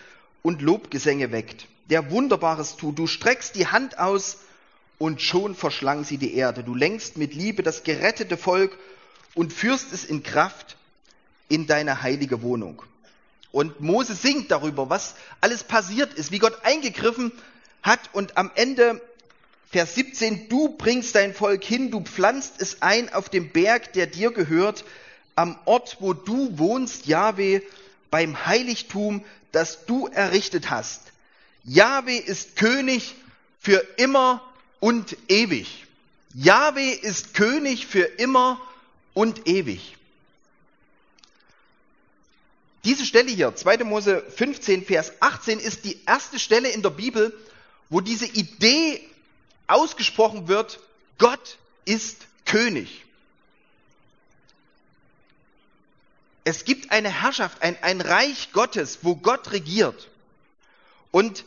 und 0.42 0.62
Lobgesänge 0.62 1.32
weckt, 1.32 1.66
der 1.90 2.10
Wunderbares 2.10 2.76
tut? 2.76 2.98
Du 2.98 3.06
streckst 3.06 3.56
die 3.56 3.66
Hand 3.66 3.98
aus 3.98 4.38
und 4.98 5.22
schon 5.22 5.54
verschlang 5.54 6.04
sie 6.04 6.18
die 6.18 6.34
Erde. 6.34 6.62
Du 6.62 6.74
lenkst 6.74 7.16
mit 7.16 7.34
Liebe 7.34 7.62
das 7.62 7.82
gerettete 7.82 8.36
Volk 8.36 8.78
und 9.34 9.52
führst 9.52 9.92
es 9.92 10.04
in 10.04 10.22
Kraft 10.22 10.76
in 11.48 11.66
deine 11.66 12.02
heilige 12.02 12.42
Wohnung. 12.42 12.82
Und 13.58 13.80
Mose 13.80 14.14
singt 14.14 14.52
darüber, 14.52 14.88
was 14.88 15.16
alles 15.40 15.64
passiert 15.64 16.14
ist, 16.14 16.30
wie 16.30 16.38
Gott 16.38 16.64
eingegriffen 16.64 17.32
hat 17.82 17.98
und 18.12 18.36
am 18.36 18.52
Ende 18.54 19.00
Vers 19.68 19.96
17, 19.96 20.48
du 20.48 20.76
bringst 20.76 21.16
dein 21.16 21.34
Volk 21.34 21.64
hin, 21.64 21.90
du 21.90 22.02
pflanzt 22.02 22.62
es 22.62 22.82
ein 22.82 23.12
auf 23.12 23.28
dem 23.28 23.50
Berg, 23.50 23.94
der 23.94 24.06
dir 24.06 24.30
gehört, 24.30 24.84
am 25.34 25.58
Ort, 25.64 25.96
wo 25.98 26.12
du 26.12 26.56
wohnst, 26.56 27.06
Jahwe, 27.06 27.64
beim 28.12 28.46
Heiligtum, 28.46 29.24
das 29.50 29.86
du 29.86 30.06
errichtet 30.06 30.70
hast. 30.70 31.12
Jahwe 31.64 32.14
ist 32.14 32.54
König 32.54 33.16
für 33.58 33.84
immer 33.96 34.40
und 34.78 35.16
ewig. 35.26 35.84
Jahwe 36.32 36.92
ist 36.92 37.34
König 37.34 37.88
für 37.88 38.04
immer 38.04 38.60
und 39.14 39.48
ewig. 39.48 39.97
Diese 42.88 43.04
Stelle 43.04 43.30
hier, 43.30 43.54
2. 43.54 43.84
Mose 43.84 44.24
15, 44.36 44.84
Vers 44.84 45.12
18, 45.20 45.60
ist 45.60 45.84
die 45.84 46.00
erste 46.06 46.38
Stelle 46.38 46.70
in 46.70 46.82
der 46.82 46.90
Bibel, 46.90 47.38
wo 47.90 48.00
diese 48.00 48.26
Idee 48.26 49.00
ausgesprochen 49.66 50.48
wird, 50.48 50.80
Gott 51.18 51.58
ist 51.84 52.26
König. 52.46 53.04
es 56.48 56.64
gibt 56.64 56.92
eine 56.92 57.10
Herrschaft, 57.10 57.62
ein, 57.62 57.76
ein 57.82 58.00
Reich 58.00 58.52
Gottes, 58.52 59.00
wo 59.02 59.16
Gott 59.16 59.52
regiert. 59.52 60.08
Und 61.10 61.44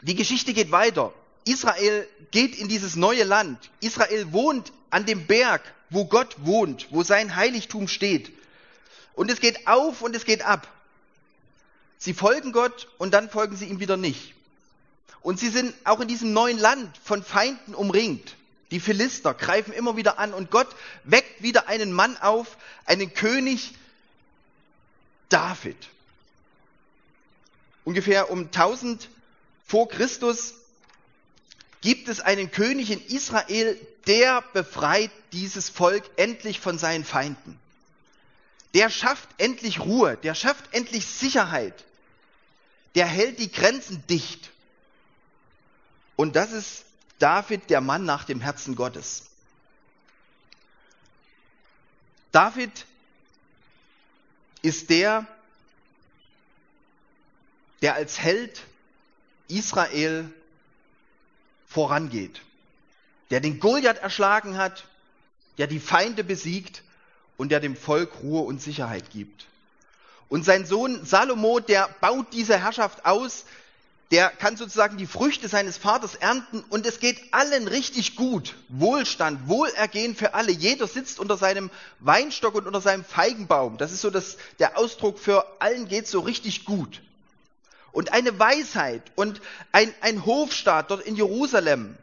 die 0.00 0.14
Geschichte 0.14 0.54
geht 0.54 0.72
weiter. 0.72 1.12
Israel 1.44 2.08
geht 2.30 2.56
in 2.56 2.68
dieses 2.68 2.96
neue 2.96 3.24
Land. 3.24 3.70
Israel 3.80 4.32
wohnt 4.32 4.72
an 4.88 5.04
dem 5.04 5.26
Berg, 5.26 5.60
wo 5.90 6.06
Gott 6.06 6.34
wohnt, 6.38 6.86
wo 6.92 7.02
sein 7.02 7.36
Heiligtum 7.36 7.88
steht. 7.88 8.32
Und 9.16 9.30
es 9.30 9.40
geht 9.40 9.66
auf 9.66 10.02
und 10.02 10.14
es 10.14 10.24
geht 10.24 10.42
ab. 10.42 10.68
Sie 11.98 12.14
folgen 12.14 12.52
Gott 12.52 12.88
und 12.98 13.12
dann 13.12 13.28
folgen 13.30 13.56
sie 13.56 13.64
ihm 13.64 13.80
wieder 13.80 13.96
nicht. 13.96 14.34
Und 15.22 15.40
sie 15.40 15.48
sind 15.48 15.74
auch 15.84 15.98
in 16.00 16.06
diesem 16.06 16.32
neuen 16.32 16.58
Land 16.58 16.96
von 17.02 17.24
Feinden 17.24 17.74
umringt. 17.74 18.36
Die 18.70 18.78
Philister 18.78 19.34
greifen 19.34 19.72
immer 19.72 19.96
wieder 19.96 20.18
an 20.18 20.34
und 20.34 20.50
Gott 20.50 20.68
weckt 21.04 21.42
wieder 21.42 21.66
einen 21.66 21.92
Mann 21.92 22.16
auf, 22.18 22.58
einen 22.84 23.12
König 23.14 23.74
David. 25.30 25.76
Ungefähr 27.84 28.30
um 28.30 28.46
1000 28.46 29.08
vor 29.66 29.88
Christus 29.88 30.54
gibt 31.80 32.08
es 32.08 32.20
einen 32.20 32.50
König 32.50 32.90
in 32.90 33.04
Israel, 33.06 33.80
der 34.06 34.42
befreit 34.52 35.10
dieses 35.32 35.70
Volk 35.70 36.04
endlich 36.16 36.60
von 36.60 36.78
seinen 36.78 37.04
Feinden. 37.04 37.58
Der 38.76 38.90
schafft 38.90 39.30
endlich 39.38 39.80
Ruhe, 39.80 40.18
der 40.18 40.34
schafft 40.34 40.74
endlich 40.74 41.06
Sicherheit, 41.06 41.86
der 42.94 43.06
hält 43.06 43.38
die 43.38 43.50
Grenzen 43.50 44.06
dicht. 44.06 44.50
Und 46.14 46.36
das 46.36 46.52
ist 46.52 46.84
David, 47.18 47.70
der 47.70 47.80
Mann 47.80 48.04
nach 48.04 48.24
dem 48.24 48.42
Herzen 48.42 48.76
Gottes. 48.76 49.30
David 52.32 52.84
ist 54.60 54.90
der, 54.90 55.26
der 57.80 57.94
als 57.94 58.20
Held 58.20 58.60
Israel 59.48 60.30
vorangeht, 61.66 62.42
der 63.30 63.40
den 63.40 63.58
Goliath 63.58 63.96
erschlagen 63.96 64.58
hat, 64.58 64.86
der 65.56 65.66
die 65.66 65.80
Feinde 65.80 66.22
besiegt 66.22 66.82
und 67.36 67.50
der 67.50 67.60
dem 67.60 67.76
Volk 67.76 68.22
Ruhe 68.22 68.42
und 68.42 68.60
Sicherheit 68.60 69.10
gibt. 69.10 69.46
Und 70.28 70.44
sein 70.44 70.66
Sohn 70.66 71.04
Salomo, 71.04 71.60
der 71.60 71.88
baut 72.00 72.32
diese 72.32 72.58
Herrschaft 72.58 73.04
aus, 73.06 73.44
der 74.12 74.30
kann 74.30 74.56
sozusagen 74.56 74.96
die 74.98 75.06
Früchte 75.06 75.48
seines 75.48 75.78
Vaters 75.78 76.14
ernten 76.14 76.64
und 76.70 76.86
es 76.86 77.00
geht 77.00 77.20
allen 77.32 77.66
richtig 77.66 78.14
gut. 78.14 78.54
Wohlstand, 78.68 79.48
Wohlergehen 79.48 80.14
für 80.14 80.34
alle. 80.34 80.52
Jeder 80.52 80.86
sitzt 80.86 81.18
unter 81.18 81.36
seinem 81.36 81.70
Weinstock 81.98 82.54
und 82.54 82.66
unter 82.66 82.80
seinem 82.80 83.04
Feigenbaum. 83.04 83.78
Das 83.78 83.90
ist 83.92 84.02
so 84.02 84.10
das, 84.10 84.36
der 84.60 84.78
Ausdruck 84.78 85.18
für 85.18 85.44
allen 85.60 85.88
geht 85.88 86.06
so 86.06 86.20
richtig 86.20 86.64
gut. 86.64 87.02
Und 87.90 88.12
eine 88.12 88.38
Weisheit 88.38 89.02
und 89.16 89.40
ein, 89.72 89.92
ein 90.02 90.24
Hofstaat 90.24 90.90
dort 90.90 91.04
in 91.04 91.16
Jerusalem. 91.16 91.96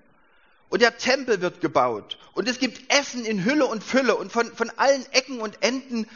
Und 0.74 0.82
der 0.82 0.98
Tempel 0.98 1.40
wird 1.40 1.62
gebaut. 1.62 2.18
Und 2.34 2.50
es 2.50 2.58
gibt 2.58 2.92
Essen 2.92 3.26
in 3.26 3.46
Hülle 3.46 3.68
und 3.68 3.84
Fülle. 3.84 4.16
Und 4.16 4.32
von, 4.32 4.52
von 4.56 4.72
allen 4.72 5.06
Ecken 5.12 5.40
und 5.40 5.62
Enden 5.62 6.10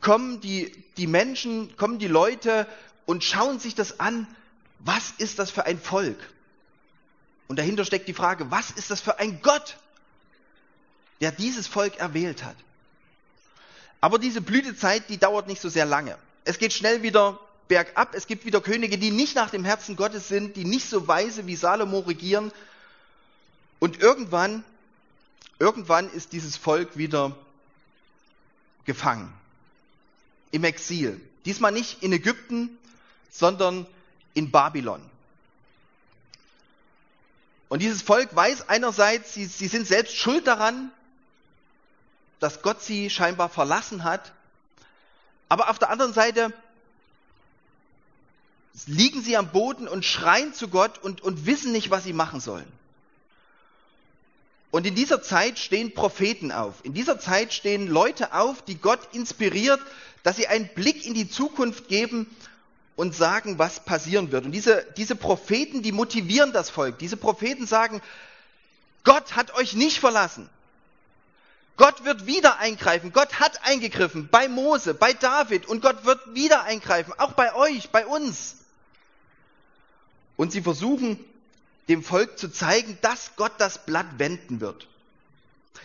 kommen 0.00 0.40
die, 0.40 0.72
die 0.96 1.06
Menschen, 1.06 1.76
kommen 1.76 2.00
die 2.00 2.08
Leute 2.08 2.66
und 3.06 3.22
schauen 3.22 3.60
sich 3.60 3.76
das 3.76 4.00
an 4.00 4.26
was 4.84 5.12
ist 5.18 5.38
das 5.38 5.50
für 5.50 5.64
ein 5.64 5.78
Volk? 5.78 6.18
Und 7.48 7.58
dahinter 7.58 7.84
steckt 7.84 8.08
die 8.08 8.14
Frage, 8.14 8.50
was 8.50 8.70
ist 8.70 8.90
das 8.90 9.00
für 9.00 9.18
ein 9.18 9.40
Gott, 9.42 9.76
der 11.20 11.30
dieses 11.30 11.66
Volk 11.66 11.98
erwählt 11.98 12.44
hat? 12.44 12.56
Aber 14.00 14.18
diese 14.18 14.40
Blütezeit, 14.40 15.08
die 15.08 15.18
dauert 15.18 15.46
nicht 15.46 15.60
so 15.60 15.68
sehr 15.68 15.84
lange. 15.84 16.16
Es 16.44 16.58
geht 16.58 16.72
schnell 16.72 17.02
wieder 17.02 17.38
bergab. 17.68 18.14
Es 18.14 18.26
gibt 18.26 18.44
wieder 18.44 18.60
Könige, 18.60 18.98
die 18.98 19.12
nicht 19.12 19.36
nach 19.36 19.50
dem 19.50 19.64
Herzen 19.64 19.94
Gottes 19.94 20.26
sind, 20.26 20.56
die 20.56 20.64
nicht 20.64 20.88
so 20.88 21.06
weise 21.06 21.46
wie 21.46 21.54
Salomo 21.54 22.00
regieren. 22.00 22.50
Und 23.82 24.00
irgendwann, 24.00 24.62
irgendwann 25.58 26.08
ist 26.08 26.32
dieses 26.32 26.56
Volk 26.56 26.96
wieder 26.96 27.36
gefangen. 28.84 29.34
Im 30.52 30.62
Exil. 30.62 31.20
Diesmal 31.46 31.72
nicht 31.72 32.00
in 32.00 32.12
Ägypten, 32.12 32.78
sondern 33.28 33.88
in 34.34 34.52
Babylon. 34.52 35.02
Und 37.70 37.82
dieses 37.82 38.02
Volk 38.02 38.32
weiß 38.36 38.68
einerseits, 38.68 39.34
sie, 39.34 39.46
sie 39.46 39.66
sind 39.66 39.88
selbst 39.88 40.14
schuld 40.14 40.46
daran, 40.46 40.92
dass 42.38 42.62
Gott 42.62 42.84
sie 42.84 43.10
scheinbar 43.10 43.48
verlassen 43.48 44.04
hat, 44.04 44.32
aber 45.48 45.68
auf 45.70 45.80
der 45.80 45.90
anderen 45.90 46.12
Seite 46.12 46.52
liegen 48.86 49.22
sie 49.22 49.36
am 49.36 49.50
Boden 49.50 49.88
und 49.88 50.04
schreien 50.04 50.54
zu 50.54 50.68
Gott 50.68 50.98
und, 50.98 51.20
und 51.20 51.46
wissen 51.46 51.72
nicht, 51.72 51.90
was 51.90 52.04
sie 52.04 52.12
machen 52.12 52.38
sollen. 52.38 52.81
Und 54.72 54.86
in 54.86 54.94
dieser 54.94 55.22
Zeit 55.22 55.58
stehen 55.58 55.92
Propheten 55.92 56.50
auf. 56.50 56.76
In 56.82 56.94
dieser 56.94 57.20
Zeit 57.20 57.52
stehen 57.52 57.88
Leute 57.88 58.32
auf, 58.32 58.62
die 58.62 58.76
Gott 58.76 59.00
inspiriert, 59.12 59.78
dass 60.22 60.36
sie 60.36 60.48
einen 60.48 60.66
Blick 60.74 61.06
in 61.06 61.12
die 61.12 61.28
Zukunft 61.28 61.88
geben 61.88 62.26
und 62.96 63.14
sagen, 63.14 63.58
was 63.58 63.84
passieren 63.84 64.32
wird. 64.32 64.46
Und 64.46 64.52
diese, 64.52 64.86
diese 64.96 65.14
Propheten, 65.14 65.82
die 65.82 65.92
motivieren 65.92 66.54
das 66.54 66.70
Volk. 66.70 66.98
Diese 66.98 67.18
Propheten 67.18 67.66
sagen, 67.66 68.00
Gott 69.04 69.36
hat 69.36 69.54
euch 69.54 69.74
nicht 69.74 70.00
verlassen. 70.00 70.48
Gott 71.76 72.06
wird 72.06 72.26
wieder 72.26 72.58
eingreifen. 72.58 73.12
Gott 73.12 73.40
hat 73.40 73.66
eingegriffen 73.66 74.28
bei 74.30 74.48
Mose, 74.48 74.94
bei 74.94 75.12
David 75.12 75.66
und 75.66 75.82
Gott 75.82 76.06
wird 76.06 76.34
wieder 76.34 76.62
eingreifen, 76.62 77.12
auch 77.18 77.32
bei 77.32 77.54
euch, 77.54 77.90
bei 77.90 78.06
uns. 78.06 78.56
Und 80.36 80.50
sie 80.50 80.62
versuchen 80.62 81.22
dem 81.88 82.02
Volk 82.02 82.38
zu 82.38 82.48
zeigen, 82.48 82.98
dass 83.02 83.32
Gott 83.36 83.52
das 83.58 83.84
Blatt 83.84 84.18
wenden 84.18 84.60
wird. 84.60 84.86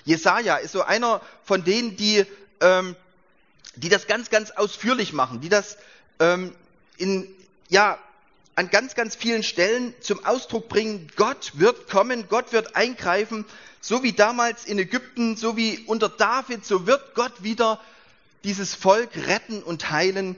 Jesaja 0.06 0.58
ist 0.58 0.72
so 0.72 0.84
einer 0.84 1.22
von 1.44 1.64
denen, 1.64 1.98
die, 1.98 2.26
ähm, 2.62 2.96
die 3.76 3.90
das 3.90 4.08
ganz, 4.08 4.30
ganz 4.30 4.52
ausführlich 4.52 5.14
machen, 5.14 5.42
die 5.42 5.50
das 5.50 5.78
ähm, 6.20 6.54
in, 6.98 7.28
ja, 7.70 8.00
an 8.56 8.70
ganz, 8.70 8.96
ganz 8.96 9.16
vielen 9.16 9.44
Stellen 9.44 9.94
zum 10.02 10.26
Ausdruck 10.26 10.68
bringen, 10.68 11.12
Gott 11.16 11.52
wird 11.56 11.90
kommen, 11.90 12.28
Gott 12.28 12.54
wird 12.54 12.76
eingreifen, 12.76 13.46
so 13.82 14.02
wie 14.02 14.14
damals 14.14 14.66
in 14.66 14.80
Ägypten, 14.80 15.36
so 15.38 15.56
wie 15.58 15.80
unter 15.86 16.10
David, 16.10 16.66
so 16.66 16.88
wird 16.88 17.14
Gott 17.14 17.44
wieder 17.44 17.80
dieses 18.44 18.74
Volk 18.74 19.16
retten 19.16 19.62
und 19.62 19.92
heilen 19.92 20.36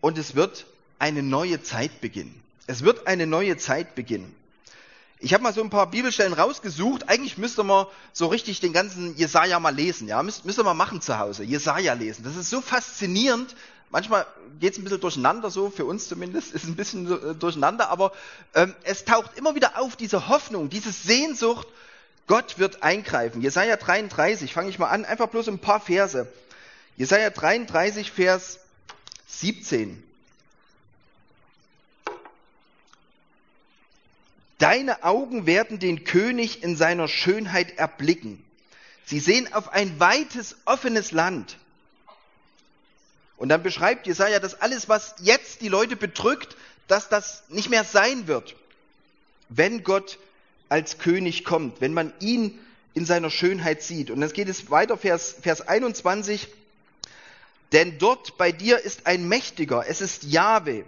und 0.00 0.18
es 0.18 0.34
wird 0.34 0.66
eine 0.98 1.22
neue 1.22 1.62
Zeit 1.62 2.00
beginnen. 2.00 2.42
Es 2.66 2.84
wird 2.84 3.06
eine 3.06 3.26
neue 3.26 3.56
Zeit 3.56 3.94
beginnen. 3.94 4.34
Ich 5.18 5.34
habe 5.34 5.42
mal 5.42 5.52
so 5.52 5.62
ein 5.62 5.70
paar 5.70 5.90
Bibelstellen 5.90 6.32
rausgesucht. 6.32 7.08
Eigentlich 7.08 7.36
müsste 7.36 7.62
man 7.62 7.86
so 8.12 8.28
richtig 8.28 8.60
den 8.60 8.72
ganzen 8.72 9.16
Jesaja 9.16 9.60
mal 9.60 9.74
lesen. 9.74 10.08
Ja, 10.08 10.22
müsste, 10.22 10.46
müsste 10.46 10.64
man 10.64 10.76
machen 10.76 11.02
zu 11.02 11.18
Hause. 11.18 11.44
Jesaja 11.44 11.92
lesen. 11.92 12.24
Das 12.24 12.36
ist 12.36 12.48
so 12.48 12.60
faszinierend, 12.60 13.54
Manchmal 13.90 14.24
geht 14.60 14.74
es 14.74 14.78
ein 14.78 14.84
bisschen 14.84 15.00
durcheinander, 15.00 15.50
so 15.50 15.68
für 15.68 15.84
uns 15.84 16.08
zumindest, 16.08 16.52
ist 16.54 16.64
ein 16.64 16.76
bisschen 16.76 17.10
äh, 17.10 17.34
durcheinander, 17.34 17.90
aber 17.90 18.12
ähm, 18.54 18.74
es 18.84 19.04
taucht 19.04 19.36
immer 19.36 19.54
wieder 19.54 19.78
auf 19.78 19.96
diese 19.96 20.28
Hoffnung, 20.28 20.70
diese 20.70 20.92
Sehnsucht, 20.92 21.66
Gott 22.28 22.60
wird 22.60 22.84
eingreifen. 22.84 23.42
Jesaja 23.42 23.76
33, 23.76 24.52
fange 24.52 24.70
ich 24.70 24.78
mal 24.78 24.88
an, 24.88 25.04
einfach 25.04 25.28
bloß 25.28 25.48
ein 25.48 25.58
paar 25.58 25.80
Verse. 25.80 26.28
Jesaja 26.96 27.30
33, 27.30 28.12
Vers 28.12 28.60
17. 29.26 30.00
Deine 34.60 35.04
Augen 35.04 35.46
werden 35.46 35.78
den 35.78 36.04
König 36.04 36.62
in 36.62 36.76
seiner 36.76 37.08
Schönheit 37.08 37.78
erblicken. 37.78 38.44
Sie 39.06 39.18
sehen 39.18 39.52
auf 39.54 39.72
ein 39.72 39.98
weites, 39.98 40.56
offenes 40.66 41.12
Land. 41.12 41.56
Und 43.38 43.48
dann 43.48 43.62
beschreibt 43.62 44.06
Jesaja, 44.06 44.38
dass 44.38 44.60
alles, 44.60 44.86
was 44.86 45.14
jetzt 45.18 45.62
die 45.62 45.68
Leute 45.68 45.96
bedrückt, 45.96 46.58
dass 46.88 47.08
das 47.08 47.42
nicht 47.48 47.70
mehr 47.70 47.84
sein 47.84 48.26
wird, 48.26 48.54
wenn 49.48 49.82
Gott 49.82 50.18
als 50.68 50.98
König 50.98 51.44
kommt, 51.44 51.80
wenn 51.80 51.94
man 51.94 52.12
ihn 52.20 52.58
in 52.92 53.06
seiner 53.06 53.30
Schönheit 53.30 53.82
sieht. 53.82 54.10
Und 54.10 54.20
dann 54.20 54.30
geht 54.30 54.50
es 54.50 54.70
weiter, 54.70 54.98
Vers, 54.98 55.36
Vers 55.40 55.62
21. 55.66 56.48
Denn 57.72 57.98
dort 57.98 58.36
bei 58.36 58.52
dir 58.52 58.78
ist 58.78 59.06
ein 59.06 59.26
Mächtiger, 59.26 59.86
es 59.88 60.02
ist 60.02 60.24
Jahwe. 60.24 60.84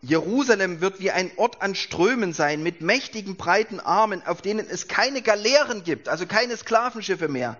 Jerusalem 0.00 0.80
wird 0.80 1.00
wie 1.00 1.10
ein 1.10 1.30
Ort 1.36 1.60
an 1.60 1.74
Strömen 1.74 2.32
sein, 2.32 2.62
mit 2.62 2.80
mächtigen 2.80 3.36
breiten 3.36 3.80
Armen, 3.80 4.24
auf 4.24 4.42
denen 4.42 4.68
es 4.68 4.86
keine 4.86 5.22
Galeeren 5.22 5.82
gibt, 5.82 6.08
also 6.08 6.24
keine 6.26 6.56
Sklavenschiffe 6.56 7.28
mehr, 7.28 7.56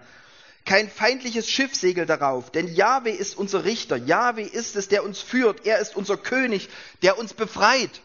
kein 0.64 0.88
feindliches 0.88 1.48
Schiff 1.48 1.74
segelt 1.74 2.10
darauf, 2.10 2.52
denn 2.52 2.72
Jahwe 2.72 3.10
ist 3.10 3.36
unser 3.36 3.64
Richter, 3.64 3.96
Jahwe 3.96 4.42
ist 4.42 4.76
es, 4.76 4.88
der 4.88 5.02
uns 5.02 5.20
führt, 5.20 5.66
er 5.66 5.78
ist 5.78 5.96
unser 5.96 6.16
König, 6.16 6.68
der 7.02 7.18
uns 7.18 7.32
befreit. 7.34 8.02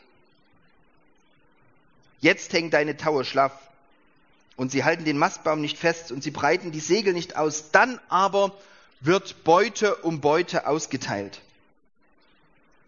Jetzt 2.22 2.54
hängen 2.54 2.72
deine 2.72 2.96
Taue 2.96 3.26
schlaff 3.26 3.52
und 4.56 4.72
sie 4.72 4.86
halten 4.86 5.04
den 5.04 5.18
Mastbaum 5.18 5.60
nicht 5.60 5.78
fest 5.78 6.12
und 6.12 6.24
sie 6.24 6.32
breiten 6.32 6.72
die 6.72 6.80
Segel 6.80 7.14
nicht 7.14 7.36
aus. 7.36 7.72
Dann 7.72 8.00
aber 8.08 8.58
wird 9.02 9.44
Beute 9.44 9.96
um 9.98 10.22
Beute 10.22 10.66
ausgeteilt, 10.66 11.42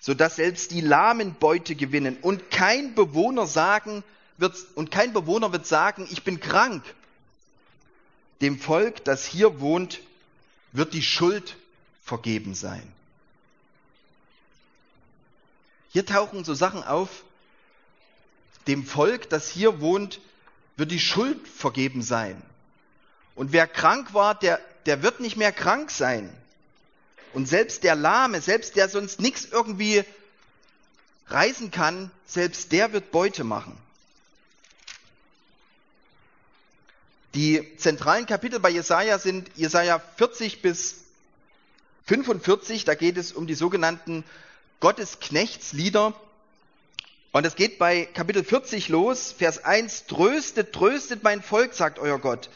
sodass 0.06 0.36
selbst 0.36 0.70
die 0.70 0.82
Lahmen 0.82 1.34
Beute 1.34 1.74
gewinnen 1.74 2.18
und 2.22 2.52
kein 2.52 2.94
Bewohner 2.94 3.48
sagen 3.48 4.04
wird, 4.38 4.56
und 4.76 4.92
kein 4.92 5.14
Bewohner 5.14 5.52
wird 5.52 5.66
sagen, 5.66 6.08
ich 6.12 6.24
bin 6.24 6.40
krank. 6.40 6.84
Dem 8.40 8.60
Volk, 8.60 9.04
das 9.04 9.26
hier 9.26 9.60
wohnt, 9.60 10.02
wird 10.74 10.94
die 10.94 11.02
Schuld 11.02 11.58
vergeben 12.04 12.54
sein. 12.54 12.84
Hier 15.90 16.06
tauchen 16.06 16.44
so 16.44 16.54
Sachen 16.54 16.84
auf, 16.84 17.24
dem 18.68 18.86
Volk, 18.86 19.28
das 19.32 19.50
hier 19.50 19.82
wohnt, 19.82 20.20
wird 20.78 20.92
die 20.92 21.00
Schuld 21.00 21.48
vergeben 21.48 22.04
sein. 22.04 22.40
Und 23.34 23.54
wer 23.54 23.66
krank 23.66 24.14
war, 24.14 24.36
der, 24.36 24.60
der 24.86 25.02
wird 25.02 25.20
nicht 25.20 25.36
mehr 25.36 25.52
krank 25.52 25.90
sein. 25.90 26.32
Und 27.36 27.48
selbst 27.50 27.84
der 27.84 27.96
Lahme, 27.96 28.40
selbst 28.40 28.78
der 28.78 28.88
sonst 28.88 29.20
nichts 29.20 29.44
irgendwie 29.52 30.06
reisen 31.28 31.70
kann, 31.70 32.10
selbst 32.26 32.72
der 32.72 32.94
wird 32.94 33.12
Beute 33.12 33.44
machen. 33.44 33.78
Die 37.34 37.76
zentralen 37.76 38.26
Kapitel 38.26 38.62
bei 38.62 38.70
Jesaja 38.70 39.20
sind 39.20 39.52
Jesaja 39.56 40.00
40 40.16 40.62
bis 40.62 41.04
45. 42.06 42.86
Da 42.86 42.96
geht 42.96 43.18
es 43.18 43.34
um 43.34 43.48
die 43.48 43.56
sogenannten 43.56 44.24
Gottesknechtslieder. 44.80 46.14
Und 47.34 47.46
es 47.46 47.58
geht 47.58 47.78
bei 47.78 48.06
Kapitel 48.06 48.46
40 48.46 48.88
los, 48.88 49.34
Vers 49.34 49.62
1, 49.66 50.06
tröstet, 50.06 50.72
tröstet 50.72 51.22
mein 51.24 51.44
Volk, 51.44 51.74
sagt 51.74 52.00
euer 52.00 52.18
Gott. 52.18 52.50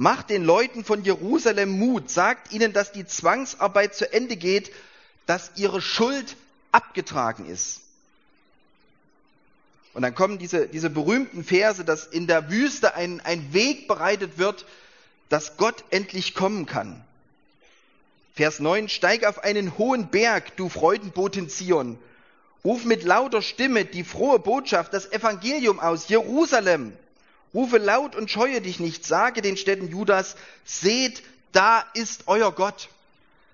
Macht 0.00 0.30
den 0.30 0.44
Leuten 0.44 0.84
von 0.84 1.02
Jerusalem 1.02 1.76
Mut, 1.76 2.08
sagt 2.08 2.52
ihnen, 2.52 2.72
dass 2.72 2.92
die 2.92 3.04
Zwangsarbeit 3.04 3.96
zu 3.96 4.12
Ende 4.12 4.36
geht, 4.36 4.70
dass 5.26 5.50
ihre 5.56 5.82
Schuld 5.82 6.36
abgetragen 6.70 7.46
ist. 7.46 7.80
Und 9.94 10.02
dann 10.02 10.14
kommen 10.14 10.38
diese, 10.38 10.68
diese 10.68 10.88
berühmten 10.88 11.42
Verse, 11.42 11.84
dass 11.84 12.06
in 12.06 12.28
der 12.28 12.48
Wüste 12.48 12.94
ein, 12.94 13.20
ein 13.22 13.52
Weg 13.52 13.88
bereitet 13.88 14.38
wird, 14.38 14.66
dass 15.30 15.56
Gott 15.56 15.82
endlich 15.90 16.32
kommen 16.32 16.66
kann. 16.66 17.04
Vers 18.36 18.60
9, 18.60 18.88
steig 18.88 19.24
auf 19.24 19.42
einen 19.42 19.78
hohen 19.78 20.10
Berg, 20.10 20.56
du 20.56 20.68
Freudenboten 20.68 21.48
Zion. 21.48 21.98
Ruf 22.64 22.84
mit 22.84 23.02
lauter 23.02 23.42
Stimme 23.42 23.84
die 23.84 24.04
frohe 24.04 24.38
Botschaft, 24.38 24.94
das 24.94 25.10
Evangelium 25.10 25.80
aus 25.80 26.06
Jerusalem. 26.06 26.92
Rufe 27.54 27.78
laut 27.78 28.14
und 28.14 28.30
scheue 28.30 28.60
dich 28.60 28.78
nicht, 28.80 29.04
sage 29.04 29.42
den 29.42 29.56
Städten 29.56 29.88
Judas, 29.88 30.36
seht, 30.64 31.22
da 31.52 31.84
ist 31.94 32.24
euer 32.26 32.52
Gott. 32.52 32.88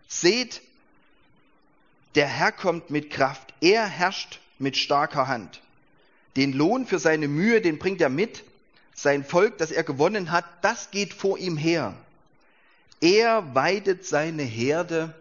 Seht, 0.08 0.62
der 2.14 2.26
Herr 2.26 2.52
kommt 2.52 2.90
mit 2.90 3.10
Kraft, 3.10 3.54
er 3.60 3.86
herrscht 3.86 4.40
mit 4.58 4.76
starker 4.76 5.28
Hand. 5.28 5.60
Den 6.36 6.52
Lohn 6.52 6.86
für 6.86 6.98
seine 6.98 7.28
Mühe, 7.28 7.60
den 7.60 7.78
bringt 7.78 8.00
er 8.00 8.08
mit. 8.08 8.44
Sein 8.94 9.24
Volk, 9.24 9.58
das 9.58 9.70
er 9.70 9.84
gewonnen 9.84 10.30
hat, 10.30 10.44
das 10.62 10.90
geht 10.90 11.14
vor 11.14 11.38
ihm 11.38 11.56
her. 11.56 11.94
Er 13.00 13.54
weidet 13.54 14.04
seine 14.04 14.42
Herde 14.42 15.14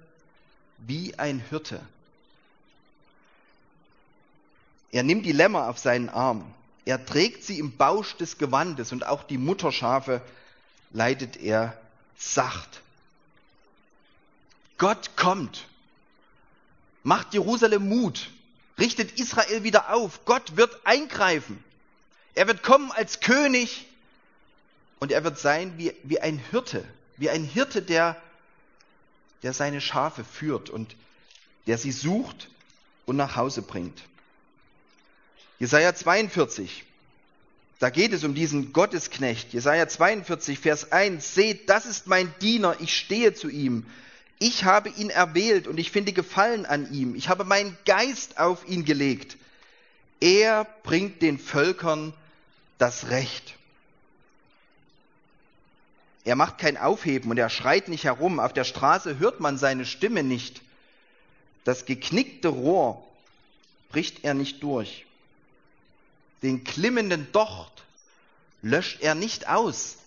wie 0.77 1.17
ein 1.17 1.43
Hirte. 1.49 1.79
Er 4.91 5.03
nimmt 5.03 5.25
die 5.25 5.31
Lämmer 5.31 5.69
auf 5.69 5.79
seinen 5.79 6.09
Arm. 6.09 6.53
Er 6.85 7.05
trägt 7.05 7.43
sie 7.43 7.59
im 7.59 7.77
Bausch 7.77 8.15
des 8.17 8.37
Gewandes 8.37 8.91
und 8.91 9.05
auch 9.05 9.23
die 9.23 9.37
Mutterschafe 9.37 10.21
leitet 10.91 11.37
er 11.37 11.77
sacht. 12.17 12.81
Gott 14.77 15.15
kommt, 15.15 15.65
macht 17.03 17.33
Jerusalem 17.33 17.87
Mut, 17.87 18.29
richtet 18.77 19.17
Israel 19.19 19.63
wieder 19.63 19.93
auf. 19.93 20.25
Gott 20.25 20.57
wird 20.57 20.77
eingreifen. 20.85 21.63
Er 22.35 22.47
wird 22.47 22.63
kommen 22.63 22.91
als 22.91 23.19
König 23.19 23.85
und 24.99 25.11
er 25.11 25.23
wird 25.23 25.39
sein 25.39 25.77
wie, 25.77 25.93
wie 26.03 26.19
ein 26.19 26.37
Hirte, 26.37 26.83
wie 27.17 27.29
ein 27.29 27.43
Hirte, 27.43 27.81
der, 27.81 28.21
der 29.43 29.53
seine 29.53 29.79
Schafe 29.79 30.23
führt 30.23 30.69
und 30.69 30.95
der 31.67 31.77
sie 31.77 31.91
sucht 31.91 32.49
und 33.05 33.15
nach 33.15 33.35
Hause 33.35 33.61
bringt. 33.61 34.01
Jesaja 35.63 35.95
42, 35.95 36.83
da 37.79 37.89
geht 37.89 38.11
es 38.11 38.25
um 38.25 38.35
diesen 38.35 38.73
Gottesknecht. 38.73 39.53
Jesaja 39.53 39.87
42, 39.87 40.59
Vers 40.59 40.91
1. 40.91 41.35
Seht, 41.35 41.69
das 41.69 41.85
ist 41.85 42.05
mein 42.05 42.33
Diener, 42.41 42.75
ich 42.81 42.93
stehe 42.93 43.33
zu 43.33 43.47
ihm. 43.47 43.85
Ich 44.39 44.65
habe 44.65 44.89
ihn 44.89 45.09
erwählt 45.09 45.69
und 45.69 45.77
ich 45.77 45.89
finde 45.89 46.11
Gefallen 46.11 46.65
an 46.65 46.91
ihm. 46.91 47.15
Ich 47.15 47.29
habe 47.29 47.45
meinen 47.45 47.77
Geist 47.85 48.39
auf 48.39 48.67
ihn 48.67 48.83
gelegt. 48.83 49.37
Er 50.19 50.67
bringt 50.83 51.21
den 51.21 51.39
Völkern 51.39 52.13
das 52.77 53.07
Recht. 53.07 53.55
Er 56.25 56.35
macht 56.35 56.57
kein 56.57 56.75
Aufheben 56.75 57.31
und 57.31 57.37
er 57.37 57.49
schreit 57.49 57.87
nicht 57.87 58.03
herum. 58.03 58.41
Auf 58.41 58.51
der 58.51 58.65
Straße 58.65 59.17
hört 59.17 59.39
man 59.39 59.57
seine 59.57 59.85
Stimme 59.85 60.23
nicht. 60.23 60.61
Das 61.63 61.85
geknickte 61.85 62.49
Rohr 62.49 63.01
bricht 63.87 64.25
er 64.25 64.33
nicht 64.33 64.61
durch 64.61 65.05
den 66.43 66.63
klimmenden 66.63 67.31
Docht 67.31 67.83
löscht 68.61 69.01
er 69.01 69.15
nicht 69.15 69.47
aus. 69.47 69.97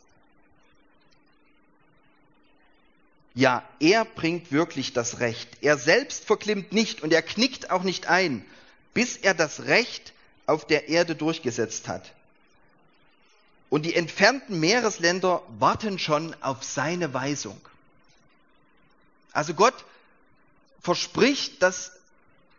Ja, 3.34 3.62
er 3.80 4.04
bringt 4.04 4.50
wirklich 4.52 4.92
das 4.92 5.20
Recht. 5.20 5.48
Er 5.60 5.76
selbst 5.76 6.24
verklimmt 6.24 6.72
nicht 6.72 7.02
und 7.02 7.12
er 7.12 7.22
knickt 7.22 7.70
auch 7.70 7.82
nicht 7.82 8.06
ein, 8.06 8.44
bis 8.94 9.16
er 9.16 9.34
das 9.34 9.64
Recht 9.64 10.14
auf 10.46 10.66
der 10.66 10.88
Erde 10.88 11.14
durchgesetzt 11.16 11.88
hat. 11.88 12.12
Und 13.68 13.82
die 13.82 13.94
entfernten 13.94 14.60
Meeresländer 14.60 15.42
warten 15.58 15.98
schon 15.98 16.34
auf 16.42 16.62
seine 16.62 17.12
Weisung. 17.12 17.60
Also 19.32 19.52
Gott 19.52 19.84
verspricht, 20.80 21.62
dass 21.62 21.92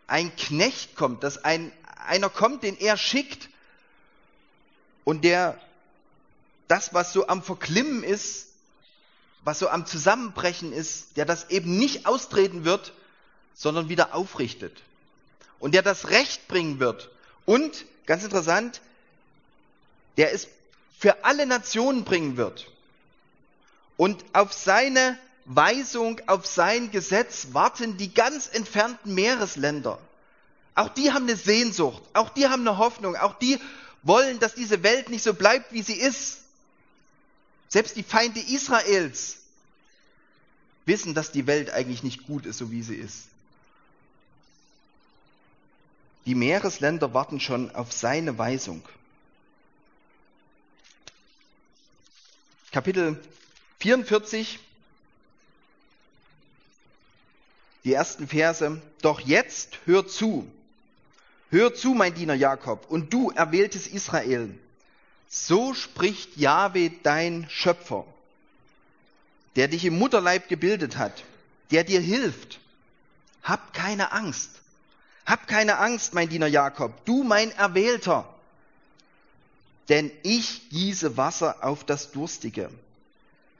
ein 0.06 0.34
Knecht 0.36 0.94
kommt, 0.94 1.24
dass 1.24 1.44
ein, 1.44 1.72
einer 2.06 2.30
kommt, 2.30 2.62
den 2.62 2.78
er 2.78 2.96
schickt, 2.96 3.48
und 5.08 5.24
der 5.24 5.58
das, 6.66 6.92
was 6.92 7.14
so 7.14 7.28
am 7.28 7.42
Verklimmen 7.42 8.04
ist, 8.04 8.48
was 9.42 9.58
so 9.58 9.70
am 9.70 9.86
Zusammenbrechen 9.86 10.70
ist, 10.70 11.16
der 11.16 11.24
das 11.24 11.48
eben 11.48 11.78
nicht 11.78 12.04
austreten 12.04 12.66
wird, 12.66 12.92
sondern 13.54 13.88
wieder 13.88 14.14
aufrichtet. 14.14 14.82
Und 15.60 15.72
der 15.72 15.80
das 15.80 16.10
Recht 16.10 16.46
bringen 16.46 16.78
wird. 16.78 17.08
Und, 17.46 17.86
ganz 18.04 18.22
interessant, 18.22 18.82
der 20.18 20.34
es 20.34 20.46
für 20.98 21.24
alle 21.24 21.46
Nationen 21.46 22.04
bringen 22.04 22.36
wird. 22.36 22.66
Und 23.96 24.22
auf 24.34 24.52
seine 24.52 25.18
Weisung, 25.46 26.20
auf 26.26 26.44
sein 26.44 26.90
Gesetz 26.90 27.48
warten 27.52 27.96
die 27.96 28.12
ganz 28.12 28.46
entfernten 28.52 29.14
Meeresländer. 29.14 29.98
Auch 30.74 30.90
die 30.90 31.12
haben 31.12 31.24
eine 31.24 31.36
Sehnsucht, 31.36 32.02
auch 32.12 32.28
die 32.28 32.46
haben 32.48 32.68
eine 32.68 32.76
Hoffnung, 32.76 33.16
auch 33.16 33.38
die 33.38 33.58
wollen, 34.08 34.40
dass 34.40 34.54
diese 34.54 34.82
Welt 34.82 35.10
nicht 35.10 35.22
so 35.22 35.34
bleibt, 35.34 35.72
wie 35.72 35.82
sie 35.82 35.94
ist. 35.94 36.38
Selbst 37.68 37.94
die 37.96 38.02
Feinde 38.02 38.40
Israels 38.40 39.36
wissen, 40.86 41.14
dass 41.14 41.30
die 41.30 41.46
Welt 41.46 41.70
eigentlich 41.70 42.02
nicht 42.02 42.26
gut 42.26 42.46
ist, 42.46 42.58
so 42.58 42.70
wie 42.72 42.82
sie 42.82 42.96
ist. 42.96 43.28
Die 46.24 46.34
Meeresländer 46.34 47.14
warten 47.14 47.40
schon 47.40 47.74
auf 47.74 47.92
seine 47.92 48.36
Weisung. 48.36 48.82
Kapitel 52.72 53.22
44, 53.80 54.58
die 57.84 57.92
ersten 57.92 58.28
Verse. 58.28 58.82
Doch 59.00 59.20
jetzt 59.20 59.78
hör 59.86 60.06
zu, 60.06 60.50
Hör 61.50 61.74
zu, 61.74 61.94
mein 61.94 62.14
Diener 62.14 62.34
Jakob, 62.34 62.90
und 62.90 63.12
du 63.12 63.30
erwähltes 63.30 63.86
Israel. 63.86 64.54
So 65.28 65.74
spricht 65.74 66.36
Jahwe 66.36 66.90
dein 67.02 67.46
Schöpfer, 67.48 68.04
der 69.56 69.68
dich 69.68 69.84
im 69.84 69.98
Mutterleib 69.98 70.48
gebildet 70.48 70.98
hat, 70.98 71.24
der 71.70 71.84
dir 71.84 72.00
hilft. 72.00 72.60
Hab 73.42 73.72
keine 73.72 74.12
Angst. 74.12 74.50
Hab 75.24 75.46
keine 75.46 75.78
Angst, 75.78 76.14
mein 76.14 76.28
Diener 76.28 76.46
Jakob, 76.46 77.04
du 77.04 77.22
mein 77.22 77.50
Erwählter. 77.52 78.34
Denn 79.88 80.10
ich 80.22 80.68
gieße 80.70 81.16
Wasser 81.16 81.56
auf 81.62 81.84
das 81.84 82.12
Durstige, 82.12 82.70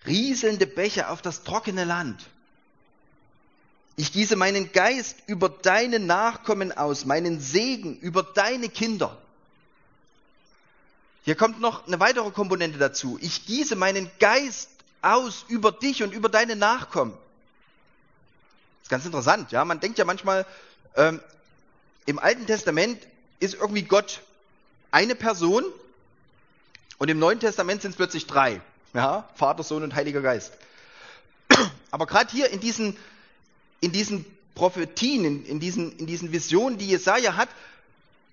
rieselnde 0.06 0.66
Bäche 0.66 1.08
auf 1.08 1.22
das 1.22 1.42
trockene 1.42 1.84
Land. 1.84 2.26
Ich 3.98 4.12
gieße 4.12 4.36
meinen 4.36 4.70
Geist 4.70 5.16
über 5.26 5.48
deine 5.48 5.98
Nachkommen 5.98 6.70
aus, 6.70 7.04
meinen 7.04 7.40
Segen 7.40 7.98
über 7.98 8.22
deine 8.22 8.68
Kinder. 8.68 9.18
Hier 11.24 11.34
kommt 11.34 11.60
noch 11.60 11.84
eine 11.88 11.98
weitere 11.98 12.30
Komponente 12.30 12.78
dazu. 12.78 13.18
Ich 13.20 13.44
gieße 13.46 13.74
meinen 13.74 14.08
Geist 14.20 14.70
aus 15.02 15.44
über 15.48 15.72
dich 15.72 16.04
und 16.04 16.14
über 16.14 16.28
deine 16.28 16.54
Nachkommen. 16.54 17.12
ist 18.82 18.88
ganz 18.88 19.04
interessant, 19.04 19.50
ja. 19.50 19.64
Man 19.64 19.80
denkt 19.80 19.98
ja 19.98 20.04
manchmal, 20.04 20.46
ähm, 20.94 21.20
im 22.06 22.20
Alten 22.20 22.46
Testament 22.46 23.04
ist 23.40 23.54
irgendwie 23.54 23.82
Gott 23.82 24.22
eine 24.92 25.16
Person 25.16 25.64
und 26.98 27.08
im 27.08 27.18
Neuen 27.18 27.40
Testament 27.40 27.82
sind 27.82 27.90
es 27.90 27.96
plötzlich 27.96 28.28
drei. 28.28 28.60
Ja, 28.94 29.28
Vater, 29.34 29.64
Sohn 29.64 29.82
und 29.82 29.96
Heiliger 29.96 30.20
Geist. 30.20 30.52
Aber 31.90 32.06
gerade 32.06 32.30
hier 32.30 32.50
in 32.50 32.60
diesen, 32.60 32.96
in 33.80 33.92
diesen 33.92 34.24
Prophetien, 34.54 35.24
in, 35.24 35.46
in, 35.46 35.60
diesen, 35.60 35.96
in 35.98 36.06
diesen 36.06 36.32
Visionen, 36.32 36.78
die 36.78 36.88
Jesaja 36.88 37.36
hat, 37.36 37.48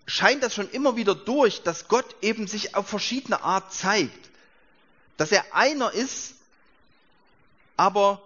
scheint 0.07 0.43
das 0.43 0.53
schon 0.53 0.69
immer 0.69 0.95
wieder 0.95 1.15
durch, 1.15 1.63
dass 1.63 1.87
Gott 1.87 2.15
eben 2.21 2.47
sich 2.47 2.75
auf 2.75 2.87
verschiedene 2.87 3.41
Art 3.41 3.73
zeigt. 3.73 4.29
Dass 5.17 5.31
er 5.31 5.45
einer 5.53 5.91
ist, 5.91 6.33
aber 7.77 8.21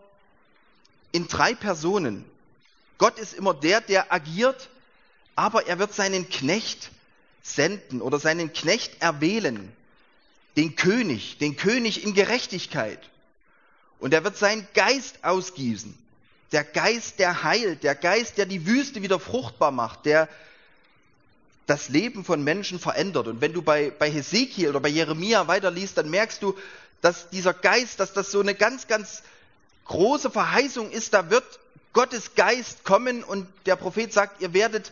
in 1.11 1.27
drei 1.27 1.53
Personen. 1.53 2.25
Gott 2.97 3.17
ist 3.19 3.33
immer 3.33 3.53
der, 3.53 3.81
der 3.81 4.11
agiert, 4.11 4.69
aber 5.35 5.67
er 5.67 5.79
wird 5.79 5.93
seinen 5.93 6.29
Knecht 6.29 6.91
senden 7.41 8.01
oder 8.01 8.19
seinen 8.19 8.53
Knecht 8.53 9.01
erwählen, 9.01 9.71
den 10.57 10.75
König, 10.75 11.37
den 11.37 11.55
König 11.55 12.03
in 12.03 12.13
Gerechtigkeit. 12.13 12.99
Und 13.99 14.13
er 14.13 14.23
wird 14.23 14.37
seinen 14.37 14.67
Geist 14.73 15.23
ausgießen. 15.23 15.97
Der 16.51 16.63
Geist, 16.63 17.19
der 17.19 17.43
heilt, 17.43 17.83
der 17.83 17.95
Geist, 17.95 18.37
der 18.37 18.45
die 18.45 18.65
Wüste 18.65 19.01
wieder 19.01 19.19
fruchtbar 19.19 19.71
macht, 19.71 20.05
der 20.05 20.27
das 21.67 21.89
Leben 21.89 22.25
von 22.25 22.43
Menschen 22.43 22.79
verändert. 22.79 23.27
Und 23.27 23.41
wenn 23.41 23.53
du 23.53 23.61
bei, 23.61 23.91
bei 23.91 24.09
Hesekiel 24.09 24.69
oder 24.69 24.79
bei 24.79 24.89
Jeremia 24.89 25.47
weiterliest, 25.47 25.97
dann 25.97 26.09
merkst 26.09 26.41
du, 26.41 26.57
dass 27.01 27.29
dieser 27.29 27.53
Geist, 27.53 27.99
dass 27.99 28.13
das 28.13 28.31
so 28.31 28.39
eine 28.39 28.55
ganz, 28.55 28.87
ganz 28.87 29.21
große 29.85 30.31
Verheißung 30.31 30.91
ist, 30.91 31.13
da 31.13 31.29
wird 31.29 31.43
Gottes 31.93 32.35
Geist 32.35 32.83
kommen 32.83 33.23
und 33.23 33.47
der 33.65 33.75
Prophet 33.75 34.11
sagt, 34.13 34.41
ihr 34.41 34.53
werdet, 34.53 34.91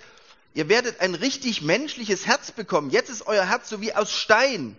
ihr 0.54 0.70
werdet 0.70 1.00
ein 1.02 1.16
richtig 1.16 1.62
menschliches 1.62 2.26
Herz 2.26 2.52
bekommen. 2.52 2.90
Jetzt 2.90 3.10
ist 3.10 3.26
euer 3.28 3.46
Herz 3.46 3.70
so 3.70 3.82
wie 3.82 3.94
aus 3.94 4.12
Stein. 4.12 4.76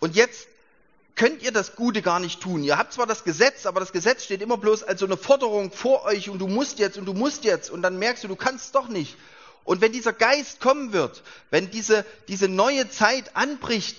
Und 0.00 0.16
jetzt 0.16 0.48
könnt 1.16 1.42
ihr 1.42 1.50
das 1.50 1.74
Gute 1.74 2.02
gar 2.02 2.20
nicht 2.20 2.40
tun. 2.40 2.62
Ihr 2.62 2.78
habt 2.78 2.92
zwar 2.92 3.06
das 3.06 3.24
Gesetz, 3.24 3.66
aber 3.66 3.80
das 3.80 3.92
Gesetz 3.92 4.24
steht 4.24 4.42
immer 4.42 4.58
bloß 4.58 4.82
als 4.82 5.00
so 5.00 5.06
eine 5.06 5.16
Forderung 5.16 5.72
vor 5.72 6.04
euch 6.04 6.28
und 6.28 6.38
du 6.38 6.46
musst 6.46 6.78
jetzt 6.78 6.98
und 6.98 7.06
du 7.06 7.14
musst 7.14 7.44
jetzt 7.44 7.70
und 7.70 7.82
dann 7.82 7.98
merkst 7.98 8.22
du, 8.24 8.28
du 8.28 8.36
kannst 8.36 8.74
doch 8.74 8.88
nicht. 8.88 9.16
Und 9.64 9.80
wenn 9.80 9.92
dieser 9.92 10.12
Geist 10.12 10.60
kommen 10.60 10.92
wird, 10.92 11.22
wenn 11.50 11.70
diese, 11.70 12.04
diese 12.28 12.48
neue 12.48 12.88
Zeit 12.88 13.34
anbricht, 13.34 13.98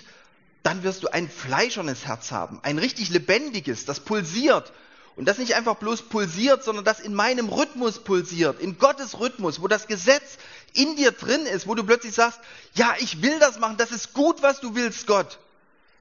dann 0.64 0.84
wirst 0.84 1.04
du 1.04 1.08
ein 1.10 1.30
fleischernes 1.30 2.06
Herz 2.06 2.32
haben, 2.32 2.60
ein 2.64 2.78
richtig 2.78 3.10
lebendiges, 3.10 3.86
das 3.86 4.00
pulsiert 4.00 4.72
und 5.16 5.26
das 5.26 5.40
nicht 5.40 5.56
einfach 5.56 5.76
bloß 5.76 6.04
pulsiert, 6.04 6.64
sondern 6.64 6.86
das 6.86 7.00
in 7.00 7.14
meinem 7.14 7.50
Rhythmus 7.50 8.00
pulsiert, 8.00 8.62
in 8.62 8.78
Gottes 8.78 9.20
Rhythmus, 9.20 9.62
wo 9.62 9.68
das 9.68 9.88
Gesetz 9.88 10.38
in 10.74 10.96
dir 10.96 11.12
drin 11.12 11.46
ist, 11.48 11.68
wo 11.68 11.74
du 11.74 11.84
plötzlich 11.84 12.14
sagst, 12.14 12.40
ja, 12.76 12.96
ich 13.00 13.22
will 13.24 13.40
das 13.40 13.60
machen, 13.60 13.78
das 13.78 13.92
ist 13.92 14.14
gut, 14.14 14.44
was 14.44 14.60
du 14.60 14.76
willst, 14.76 15.08
Gott. 15.08 15.40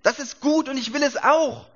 Das 0.03 0.19
ist 0.19 0.41
gut 0.41 0.69
und 0.69 0.77
ich 0.77 0.93
will 0.93 1.03
es 1.03 1.17
auch. 1.17 1.67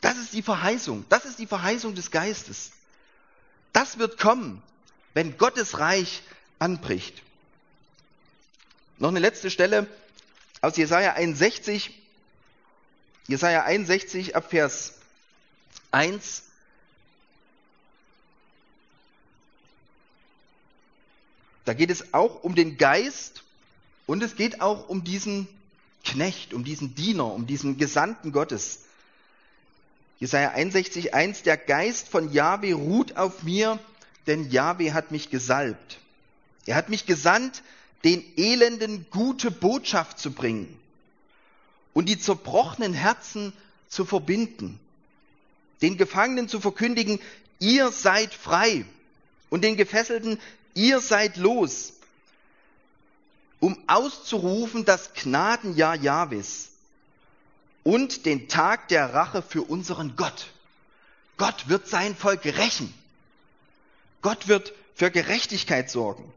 Das 0.00 0.16
ist 0.16 0.32
die 0.32 0.42
Verheißung, 0.42 1.04
das 1.08 1.24
ist 1.24 1.38
die 1.38 1.46
Verheißung 1.46 1.94
des 1.94 2.10
Geistes. 2.10 2.70
Das 3.72 3.98
wird 3.98 4.18
kommen, 4.18 4.62
wenn 5.14 5.36
Gottes 5.38 5.78
Reich 5.78 6.22
anbricht. 6.58 7.22
Noch 8.98 9.08
eine 9.08 9.20
letzte 9.20 9.50
Stelle 9.50 9.86
aus 10.60 10.76
Jesaja 10.76 11.14
61, 11.14 11.90
Jesaja 13.26 13.64
61 13.64 14.34
ab 14.34 14.50
Vers 14.50 14.94
1. 15.90 16.42
Da 21.64 21.74
geht 21.74 21.90
es 21.90 22.14
auch 22.14 22.42
um 22.42 22.54
den 22.54 22.78
Geist 22.78 23.44
und 24.08 24.22
es 24.22 24.36
geht 24.36 24.62
auch 24.62 24.88
um 24.88 25.04
diesen 25.04 25.46
Knecht, 26.02 26.54
um 26.54 26.64
diesen 26.64 26.94
Diener, 26.94 27.26
um 27.26 27.46
diesen 27.46 27.76
Gesandten 27.76 28.32
Gottes. 28.32 28.80
Jesaja 30.18 30.52
61, 30.52 31.12
1, 31.12 31.42
der 31.42 31.58
Geist 31.58 32.08
von 32.08 32.32
Yahweh 32.32 32.72
ruht 32.72 33.18
auf 33.18 33.42
mir, 33.42 33.78
denn 34.26 34.50
Yahweh 34.50 34.92
hat 34.92 35.10
mich 35.10 35.28
gesalbt. 35.28 35.98
Er 36.64 36.74
hat 36.74 36.88
mich 36.88 37.04
gesandt, 37.04 37.62
den 38.02 38.24
Elenden 38.38 39.06
gute 39.10 39.50
Botschaft 39.50 40.18
zu 40.18 40.32
bringen 40.32 40.74
und 41.92 42.08
die 42.08 42.18
zerbrochenen 42.18 42.94
Herzen 42.94 43.52
zu 43.90 44.06
verbinden, 44.06 44.80
den 45.82 45.98
Gefangenen 45.98 46.48
zu 46.48 46.60
verkündigen, 46.60 47.20
ihr 47.58 47.92
seid 47.92 48.32
frei 48.32 48.86
und 49.50 49.64
den 49.64 49.76
Gefesselten, 49.76 50.38
ihr 50.72 51.00
seid 51.00 51.36
los, 51.36 51.92
um 53.60 53.76
auszurufen 53.86 54.84
das 54.84 55.12
Gnadenjahr 55.14 55.96
Jahwes 55.96 56.70
und 57.84 58.26
den 58.26 58.48
Tag 58.48 58.88
der 58.88 59.14
Rache 59.14 59.42
für 59.42 59.62
unseren 59.62 60.16
Gott. 60.16 60.48
Gott 61.36 61.68
wird 61.68 61.88
sein 61.88 62.14
Volk 62.14 62.44
rächen. 62.44 62.92
Gott 64.22 64.48
wird 64.48 64.72
für 64.94 65.10
Gerechtigkeit 65.10 65.90
sorgen, 65.90 66.32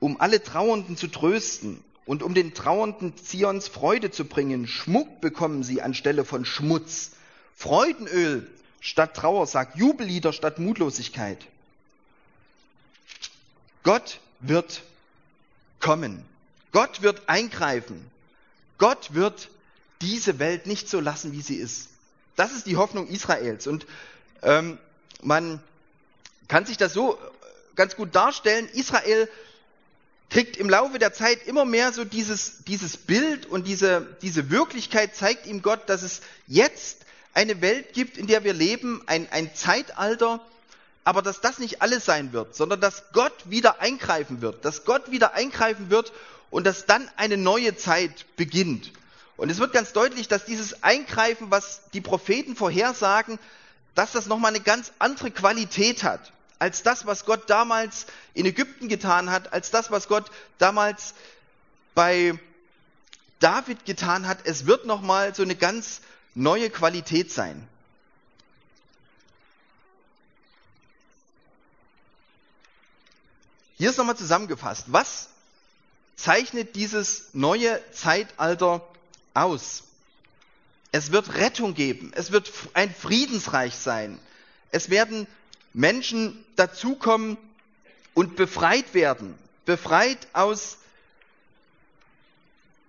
um 0.00 0.20
alle 0.20 0.42
Trauernden 0.42 0.96
zu 0.96 1.06
trösten 1.06 1.82
und 2.04 2.22
um 2.22 2.34
den 2.34 2.52
Trauernden 2.52 3.16
Zions 3.16 3.68
Freude 3.68 4.10
zu 4.10 4.24
bringen, 4.24 4.66
Schmuck 4.66 5.20
bekommen 5.20 5.62
sie 5.62 5.82
anstelle 5.82 6.24
von 6.24 6.44
Schmutz, 6.44 7.12
Freudenöl 7.54 8.50
statt 8.80 9.14
Trauersack, 9.14 9.76
Jubellieder 9.76 10.32
statt 10.32 10.58
Mutlosigkeit. 10.58 11.38
Gott 13.84 14.18
wird 14.40 14.82
kommen. 15.82 16.24
Gott 16.72 17.02
wird 17.02 17.28
eingreifen. 17.28 18.10
Gott 18.78 19.12
wird 19.12 19.50
diese 20.00 20.38
Welt 20.38 20.66
nicht 20.66 20.88
so 20.88 21.00
lassen, 21.00 21.32
wie 21.32 21.42
sie 21.42 21.56
ist. 21.56 21.88
Das 22.34 22.52
ist 22.52 22.66
die 22.66 22.76
Hoffnung 22.76 23.06
Israels. 23.08 23.66
Und 23.66 23.86
ähm, 24.42 24.78
man 25.22 25.62
kann 26.48 26.64
sich 26.64 26.78
das 26.78 26.94
so 26.94 27.18
ganz 27.76 27.94
gut 27.96 28.14
darstellen. 28.14 28.68
Israel 28.72 29.28
kriegt 30.30 30.56
im 30.56 30.70
Laufe 30.70 30.98
der 30.98 31.12
Zeit 31.12 31.46
immer 31.46 31.66
mehr 31.66 31.92
so 31.92 32.04
dieses, 32.04 32.64
dieses 32.64 32.96
Bild 32.96 33.44
und 33.44 33.66
diese, 33.66 34.16
diese 34.22 34.50
Wirklichkeit 34.50 35.14
zeigt 35.14 35.46
ihm 35.46 35.60
Gott, 35.60 35.88
dass 35.88 36.02
es 36.02 36.22
jetzt 36.46 37.04
eine 37.34 37.60
Welt 37.60 37.92
gibt, 37.92 38.16
in 38.16 38.26
der 38.26 38.42
wir 38.44 38.54
leben, 38.54 39.02
ein, 39.06 39.30
ein 39.30 39.54
Zeitalter, 39.54 40.40
aber 41.04 41.22
dass 41.22 41.40
das 41.40 41.58
nicht 41.58 41.82
alles 41.82 42.04
sein 42.04 42.32
wird, 42.32 42.54
sondern 42.54 42.80
dass 42.80 43.04
Gott 43.12 43.34
wieder 43.44 43.80
eingreifen 43.80 44.40
wird, 44.40 44.64
dass 44.64 44.84
Gott 44.84 45.10
wieder 45.10 45.34
eingreifen 45.34 45.90
wird 45.90 46.12
und 46.50 46.64
dass 46.64 46.86
dann 46.86 47.10
eine 47.16 47.36
neue 47.36 47.76
Zeit 47.76 48.26
beginnt. 48.36 48.92
Und 49.36 49.50
es 49.50 49.58
wird 49.58 49.72
ganz 49.72 49.92
deutlich, 49.92 50.28
dass 50.28 50.44
dieses 50.44 50.82
Eingreifen, 50.82 51.50
was 51.50 51.80
die 51.92 52.00
Propheten 52.00 52.54
vorhersagen, 52.54 53.38
dass 53.94 54.12
das 54.12 54.26
nochmal 54.26 54.54
eine 54.54 54.62
ganz 54.62 54.92
andere 54.98 55.30
Qualität 55.30 56.04
hat 56.04 56.32
als 56.62 56.84
das, 56.84 57.06
was 57.06 57.24
Gott 57.24 57.50
damals 57.50 58.06
in 58.34 58.46
Ägypten 58.46 58.86
getan 58.86 59.30
hat, 59.30 59.52
als 59.52 59.72
das, 59.72 59.90
was 59.90 60.06
Gott 60.06 60.30
damals 60.58 61.14
bei 61.92 62.38
David 63.40 63.84
getan 63.84 64.28
hat. 64.28 64.38
Es 64.44 64.64
wird 64.64 64.86
nochmal 64.86 65.34
so 65.34 65.42
eine 65.42 65.56
ganz 65.56 66.02
neue 66.36 66.70
Qualität 66.70 67.32
sein. 67.32 67.66
Hier 73.82 73.90
ist 73.90 73.96
nochmal 73.96 74.16
zusammengefasst. 74.16 74.92
Was 74.92 75.28
zeichnet 76.14 76.76
dieses 76.76 77.30
neue 77.32 77.80
Zeitalter 77.90 78.80
aus? 79.34 79.82
Es 80.92 81.10
wird 81.10 81.34
Rettung 81.34 81.74
geben. 81.74 82.12
Es 82.14 82.30
wird 82.30 82.52
ein 82.74 82.94
Friedensreich 82.94 83.74
sein. 83.74 84.20
Es 84.70 84.88
werden 84.88 85.26
Menschen 85.72 86.44
dazukommen 86.54 87.36
und 88.14 88.36
befreit 88.36 88.94
werden, 88.94 89.36
befreit 89.64 90.28
aus 90.32 90.78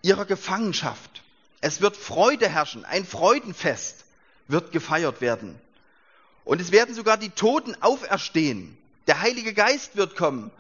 ihrer 0.03 0.25
Gefangenschaft. 0.25 1.23
Es 1.59 1.81
wird 1.81 1.97
Freude 1.97 2.47
herrschen, 2.47 2.85
ein 2.85 3.03
Freudenfest 3.03 4.05
wird 4.47 4.71
gefeiert 4.71 5.21
werden. 5.21 5.59
Und 6.45 6.61
es 6.61 6.71
werden 6.71 6.93
sogar 6.93 7.17
die 7.17 7.31
Toten 7.31 7.75
auferstehen. 7.81 8.77
Der 9.07 9.21
Heilige 9.21 9.55
Geist 9.55 9.95
wird 9.95 10.15
kommen. 10.15 10.51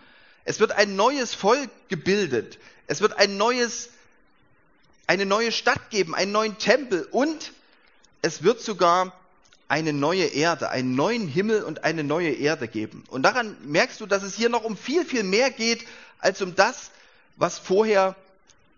Es 0.45 0.59
wird 0.59 0.71
ein 0.71 0.95
neues 0.95 1.33
Volk 1.33 1.69
gebildet. 1.89 2.57
Es 2.87 3.01
wird 3.01 3.17
ein 3.17 3.37
neues, 3.37 3.89
eine 5.07 5.25
neue 5.25 5.51
Stadt 5.51 5.89
geben, 5.89 6.15
einen 6.15 6.31
neuen 6.31 6.57
Tempel 6.57 7.07
und 7.11 7.53
es 8.21 8.43
wird 8.43 8.61
sogar 8.61 9.13
eine 9.67 9.93
neue 9.93 10.25
Erde, 10.25 10.69
einen 10.69 10.95
neuen 10.95 11.27
Himmel 11.27 11.63
und 11.63 11.83
eine 11.83 12.03
neue 12.03 12.31
Erde 12.31 12.67
geben. 12.67 13.03
Und 13.07 13.23
daran 13.23 13.57
merkst 13.63 14.01
du, 14.01 14.05
dass 14.05 14.23
es 14.23 14.35
hier 14.35 14.49
noch 14.49 14.63
um 14.63 14.77
viel, 14.77 15.05
viel 15.05 15.23
mehr 15.23 15.49
geht, 15.49 15.85
als 16.19 16.41
um 16.41 16.55
das, 16.55 16.91
was 17.37 17.57
vorher 17.57 18.15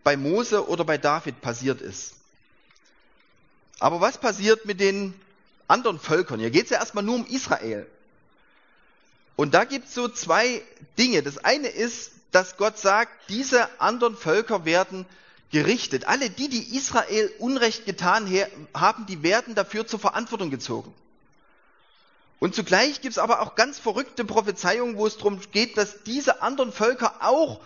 bei 0.04 0.15
Mose 0.15 0.67
oder 0.67 0.86
bei 0.86 0.97
David 0.97 1.41
passiert 1.41 1.82
ist. 1.82 2.13
Aber 3.80 3.99
was 4.01 4.17
passiert 4.19 4.65
mit 4.65 4.80
den 4.80 5.13
anderen 5.67 5.99
Völkern. 5.99 6.39
Hier 6.39 6.51
geht 6.51 6.65
es 6.65 6.69
ja 6.69 6.78
erstmal 6.78 7.04
nur 7.04 7.15
um 7.15 7.25
Israel. 7.25 7.88
Und 9.35 9.53
da 9.53 9.65
gibt 9.65 9.87
es 9.87 9.93
so 9.93 10.07
zwei 10.07 10.61
Dinge. 10.97 11.21
Das 11.23 11.37
eine 11.37 11.67
ist, 11.67 12.11
dass 12.31 12.57
Gott 12.57 12.77
sagt, 12.77 13.29
diese 13.29 13.67
anderen 13.79 14.15
Völker 14.15 14.65
werden 14.65 15.05
gerichtet. 15.51 16.05
Alle 16.05 16.29
die, 16.29 16.49
die 16.49 16.75
Israel 16.75 17.31
Unrecht 17.39 17.85
getan 17.85 18.29
haben, 18.73 19.05
die 19.05 19.23
werden 19.23 19.55
dafür 19.55 19.87
zur 19.87 19.99
Verantwortung 19.99 20.49
gezogen. 20.49 20.93
Und 22.39 22.53
zugleich 22.53 23.01
gibt 23.01 23.13
es 23.13 23.17
aber 23.17 23.41
auch 23.41 23.55
ganz 23.55 23.79
verrückte 23.79 24.25
Prophezeiungen, 24.25 24.97
wo 24.97 25.07
es 25.07 25.17
darum 25.17 25.39
geht, 25.51 25.77
dass 25.77 26.03
diese 26.03 26.41
anderen 26.41 26.71
Völker 26.71 27.15
auch 27.21 27.61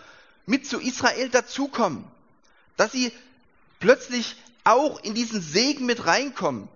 mit 0.46 0.66
zu 0.66 0.78
Israel 0.78 1.28
dazukommen. 1.28 2.04
Dass 2.76 2.92
sie 2.92 3.12
plötzlich 3.80 4.36
auch 4.64 5.02
in 5.02 5.14
diesen 5.14 5.42
Segen 5.42 5.86
mit 5.86 6.06
reinkommen. 6.06 6.68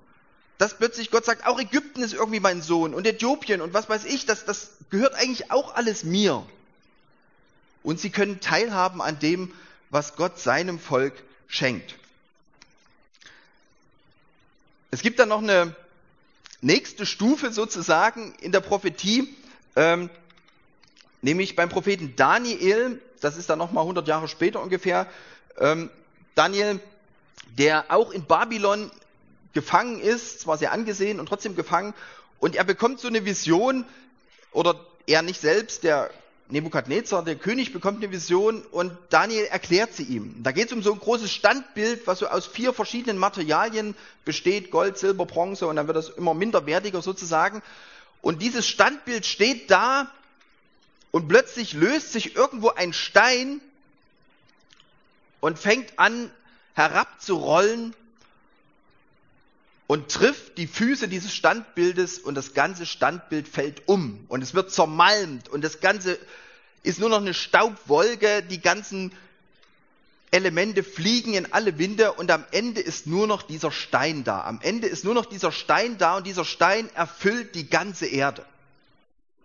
Dass 0.58 0.76
plötzlich 0.76 1.10
Gott 1.10 1.24
sagt, 1.24 1.46
auch 1.46 1.60
Ägypten 1.60 2.02
ist 2.02 2.14
irgendwie 2.14 2.40
mein 2.40 2.62
Sohn 2.62 2.94
und 2.94 3.06
Äthiopien 3.06 3.60
und 3.60 3.74
was 3.74 3.88
weiß 3.88 4.04
ich, 4.04 4.26
das, 4.26 4.44
das 4.44 4.70
gehört 4.90 5.14
eigentlich 5.14 5.50
auch 5.50 5.74
alles 5.74 6.04
mir. 6.04 6.46
Und 7.82 8.00
sie 8.00 8.10
können 8.10 8.40
teilhaben 8.40 9.02
an 9.02 9.18
dem, 9.18 9.52
was 9.90 10.16
Gott 10.16 10.38
seinem 10.38 10.78
Volk 10.78 11.14
schenkt. 11.46 11.94
Es 14.90 15.02
gibt 15.02 15.18
dann 15.18 15.28
noch 15.28 15.42
eine 15.42 15.74
nächste 16.60 17.04
Stufe 17.04 17.52
sozusagen 17.52 18.34
in 18.40 18.52
der 18.52 18.60
Prophetie, 18.60 19.28
ähm, 19.76 20.08
nämlich 21.20 21.56
beim 21.56 21.68
Propheten 21.68 22.14
Daniel, 22.16 23.00
das 23.20 23.36
ist 23.36 23.50
dann 23.50 23.58
nochmal 23.58 23.82
100 23.82 24.06
Jahre 24.08 24.28
später 24.28 24.62
ungefähr, 24.62 25.06
ähm, 25.58 25.90
Daniel, 26.34 26.80
der 27.58 27.86
auch 27.88 28.10
in 28.10 28.24
Babylon 28.24 28.90
gefangen 29.52 30.00
ist, 30.00 30.40
zwar 30.40 30.58
sehr 30.58 30.72
angesehen 30.72 31.20
und 31.20 31.26
trotzdem 31.26 31.54
gefangen, 31.54 31.94
und 32.38 32.56
er 32.56 32.64
bekommt 32.64 33.00
so 33.00 33.08
eine 33.08 33.24
Vision, 33.24 33.84
oder 34.54 34.80
er 35.06 35.20
nicht 35.20 35.40
selbst, 35.40 35.82
der 35.82 36.10
Nebukadnezar, 36.48 37.24
der 37.24 37.36
König, 37.36 37.72
bekommt 37.72 38.02
eine 38.02 38.12
Vision 38.12 38.62
und 38.62 38.92
Daniel 39.10 39.44
erklärt 39.46 39.94
sie 39.94 40.04
ihm. 40.04 40.42
Da 40.42 40.52
geht 40.52 40.68
es 40.68 40.72
um 40.72 40.82
so 40.82 40.92
ein 40.92 40.98
großes 41.00 41.32
Standbild, 41.32 42.06
was 42.06 42.20
so 42.20 42.28
aus 42.28 42.46
vier 42.46 42.72
verschiedenen 42.72 43.18
Materialien 43.18 43.94
besteht, 44.24 44.70
Gold, 44.70 44.96
Silber, 44.96 45.26
Bronze, 45.26 45.66
und 45.66 45.76
dann 45.76 45.86
wird 45.86 45.96
das 45.96 46.10
immer 46.10 46.34
minderwertiger 46.34 47.02
sozusagen. 47.02 47.62
Und 48.22 48.40
dieses 48.42 48.66
Standbild 48.68 49.26
steht 49.26 49.70
da 49.70 50.10
und 51.10 51.28
plötzlich 51.28 51.72
löst 51.72 52.12
sich 52.12 52.36
irgendwo 52.36 52.70
ein 52.70 52.92
Stein 52.92 53.60
und 55.40 55.58
fängt 55.58 55.98
an 55.98 56.30
herabzurollen 56.74 57.94
und 59.86 60.10
trifft 60.10 60.56
die 60.58 60.66
Füße 60.66 61.08
dieses 61.08 61.34
Standbildes 61.34 62.18
und 62.18 62.34
das 62.34 62.54
ganze 62.54 62.86
Standbild 62.86 63.48
fällt 63.48 63.86
um 63.86 64.24
und 64.28 64.42
es 64.42 64.54
wird 64.54 64.70
zermalmt 64.72 65.48
und 65.48 65.62
das 65.62 65.80
Ganze 65.80 66.18
ist 66.82 66.98
nur 67.00 67.08
noch 67.08 67.20
eine 67.20 67.34
Staubwolke, 67.34 68.42
die 68.42 68.60
ganzen 68.60 69.12
Elemente 70.30 70.82
fliegen 70.82 71.34
in 71.34 71.52
alle 71.52 71.78
Winde 71.78 72.12
und 72.12 72.30
am 72.30 72.44
Ende 72.50 72.80
ist 72.80 73.06
nur 73.06 73.26
noch 73.26 73.42
dieser 73.42 73.70
Stein 73.70 74.24
da. 74.24 74.42
Am 74.44 74.58
Ende 74.62 74.88
ist 74.88 75.04
nur 75.04 75.14
noch 75.14 75.26
dieser 75.26 75.52
Stein 75.52 75.96
da 75.96 76.16
und 76.16 76.26
dieser 76.26 76.44
Stein 76.44 76.90
erfüllt 76.94 77.54
die 77.54 77.68
ganze 77.70 78.06
Erde 78.06 78.44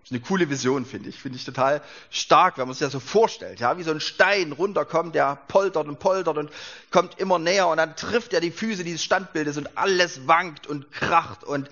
ist 0.10 0.14
eine 0.16 0.22
coole 0.22 0.50
Vision, 0.50 0.88
finde 0.88 1.08
ich. 1.08 1.20
Finde 1.20 1.38
ich 1.38 1.46
total 1.46 1.84
stark, 2.10 2.58
wenn 2.58 2.66
man 2.66 2.74
sich 2.74 2.80
das 2.80 2.94
so 2.94 3.00
vorstellt. 3.00 3.60
Ja, 3.60 3.78
wie 3.78 3.84
so 3.84 3.92
ein 3.92 4.00
Stein 4.00 4.54
runterkommt, 4.54 5.14
der 5.14 5.36
poltert 5.48 5.88
und 5.88 6.00
poltert 6.00 6.36
und 6.36 6.50
kommt 6.90 7.20
immer 7.20 7.38
näher 7.38 7.68
und 7.68 7.78
dann 7.78 7.96
trifft 7.96 8.34
er 8.34 8.42
die 8.42 8.50
Füße 8.50 8.84
dieses 8.84 9.04
Standbildes 9.04 9.58
und 9.58 9.78
alles 9.78 10.28
wankt 10.28 10.66
und 10.66 10.92
kracht 10.92 11.44
und, 11.44 11.70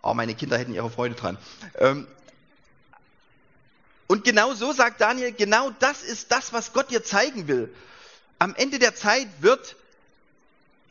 oh, 0.00 0.14
meine 0.14 0.36
Kinder 0.36 0.58
hätten 0.58 0.72
ihre 0.72 0.90
Freude 0.90 1.16
dran. 1.16 1.36
Ähm, 1.76 2.06
und 4.06 4.22
genau 4.22 4.54
so 4.54 4.72
sagt 4.72 5.00
Daniel, 5.00 5.32
genau 5.32 5.70
das 5.80 6.04
ist 6.04 6.30
das, 6.30 6.52
was 6.52 6.72
Gott 6.72 6.88
dir 6.92 7.02
zeigen 7.02 7.48
will. 7.48 7.74
Am 8.38 8.54
Ende 8.54 8.78
der 8.78 8.94
Zeit 8.94 9.26
wird 9.40 9.74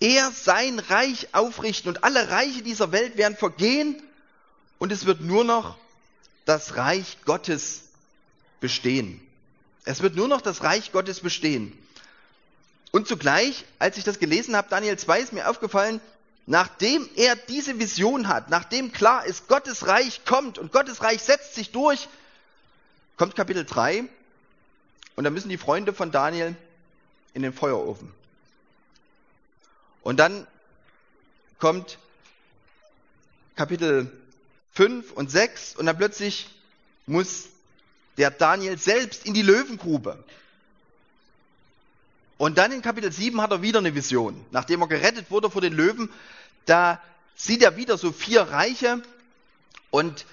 er 0.02 0.30
sein 0.32 0.80
Reich 0.80 1.30
aufrichten 1.34 1.88
und 1.88 2.04
alle 2.04 2.32
Reiche 2.32 2.64
dieser 2.64 2.92
Welt 2.92 3.16
werden 3.16 3.38
vergehen 3.38 4.04
und 4.78 4.92
es 4.92 5.06
wird 5.06 5.22
nur 5.22 5.46
noch 5.46 5.78
das 6.52 6.76
Reich 6.76 7.18
Gottes 7.24 7.84
bestehen. 8.60 9.26
Es 9.86 10.02
wird 10.02 10.18
nur 10.18 10.28
noch 10.28 10.42
das 10.42 10.64
Reich 10.64 10.92
Gottes 10.92 11.22
bestehen. 11.22 11.72
Und 12.92 13.08
zugleich, 13.08 13.64
als 13.80 13.98
ich 13.98 14.04
das 14.04 14.20
gelesen 14.20 14.58
habe, 14.58 14.68
Daniel 14.70 15.00
2, 15.00 15.22
ist 15.22 15.32
mir 15.32 15.50
aufgefallen, 15.50 16.02
nachdem 16.46 17.10
er 17.16 17.38
diese 17.38 17.80
Vision 17.80 18.28
hat, 18.28 18.50
nachdem 18.50 18.92
klar 18.92 19.26
ist, 19.26 19.48
Gottes 19.48 19.88
Reich 19.88 20.26
kommt 20.26 20.58
und 20.58 20.74
Gottes 20.74 21.02
Reich 21.02 21.22
setzt 21.22 21.56
sich 21.56 21.72
durch, 21.72 22.10
kommt 23.16 23.38
Kapitel 23.38 23.64
3 23.64 24.04
und 25.16 25.24
da 25.24 25.30
müssen 25.30 25.48
die 25.48 25.58
Freunde 25.58 25.94
von 25.94 26.12
Daniel 26.12 26.58
in 27.34 27.44
den 27.44 27.54
Feuerofen. 27.54 28.12
Und 30.02 30.18
dann 30.18 30.46
kommt 31.60 31.98
Kapitel 33.56 34.12
5 34.74 35.12
und 35.12 35.30
6 35.30 35.76
und 35.76 35.86
dann 35.86 35.98
plötzlich 35.98 36.50
muss 37.06 37.48
der 38.18 38.32
Daniel 38.32 38.78
selbst 38.78 39.26
in 39.26 39.34
die 39.34 39.42
Löwengrube. 39.42 40.24
Und 42.38 42.58
dann 42.58 42.72
in 42.72 42.82
Kapitel 42.82 43.12
7 43.12 43.40
hat 43.42 43.52
er 43.52 43.62
wieder 43.62 43.80
eine 43.80 43.94
Vision. 43.94 44.46
Nachdem 44.52 44.82
er 44.82 44.88
gerettet 44.88 45.30
wurde 45.30 45.52
vor 45.52 45.62
den 45.62 45.74
Löwen, 45.74 46.10
da 46.66 47.02
sieht 47.36 47.62
er 47.62 47.78
wieder 47.78 47.98
so 47.98 48.12
vier 48.12 48.42
Reiche 48.42 49.02
und 49.90 50.26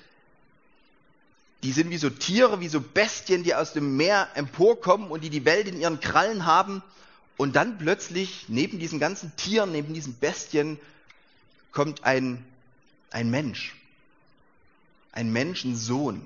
die 1.63 1.73
sind 1.73 1.91
wie 1.91 1.99
so 1.99 2.09
Tiere, 2.09 2.61
wie 2.61 2.69
so 2.69 2.81
Bestien, 2.81 3.43
die 3.43 3.55
aus 3.55 3.73
dem 3.73 3.97
Meer 3.97 4.29
emporkommen 4.35 5.11
und 5.11 5.23
die 5.25 5.31
die 5.31 5.45
Welt 5.45 5.67
in 5.67 5.81
ihren 5.81 6.01
Krallen 6.01 6.47
haben. 6.47 6.83
Und 7.37 7.57
dann 7.57 7.79
plötzlich, 7.79 8.47
neben 8.49 8.79
diesen 8.79 9.01
ganzen 9.01 9.35
Tieren, 9.37 9.73
neben 9.73 9.93
diesen 9.93 10.19
Bestien, 10.19 10.79
kommt 11.73 12.05
ein, 12.05 12.45
ein 13.11 13.31
Mensch 13.31 13.78
ein 15.19 15.33
Menschensohn. 15.33 16.23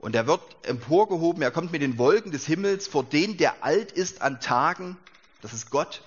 Und 0.00 0.14
er 0.14 0.26
wird 0.26 0.40
emporgehoben, 0.62 1.42
er 1.42 1.50
kommt 1.50 1.70
mit 1.70 1.82
den 1.82 1.98
Wolken 1.98 2.32
des 2.32 2.46
Himmels 2.46 2.86
vor 2.86 3.04
den, 3.04 3.36
der 3.36 3.62
alt 3.62 3.92
ist 3.92 4.22
an 4.22 4.40
Tagen, 4.40 4.96
das 5.42 5.52
ist 5.52 5.70
Gott. 5.70 6.02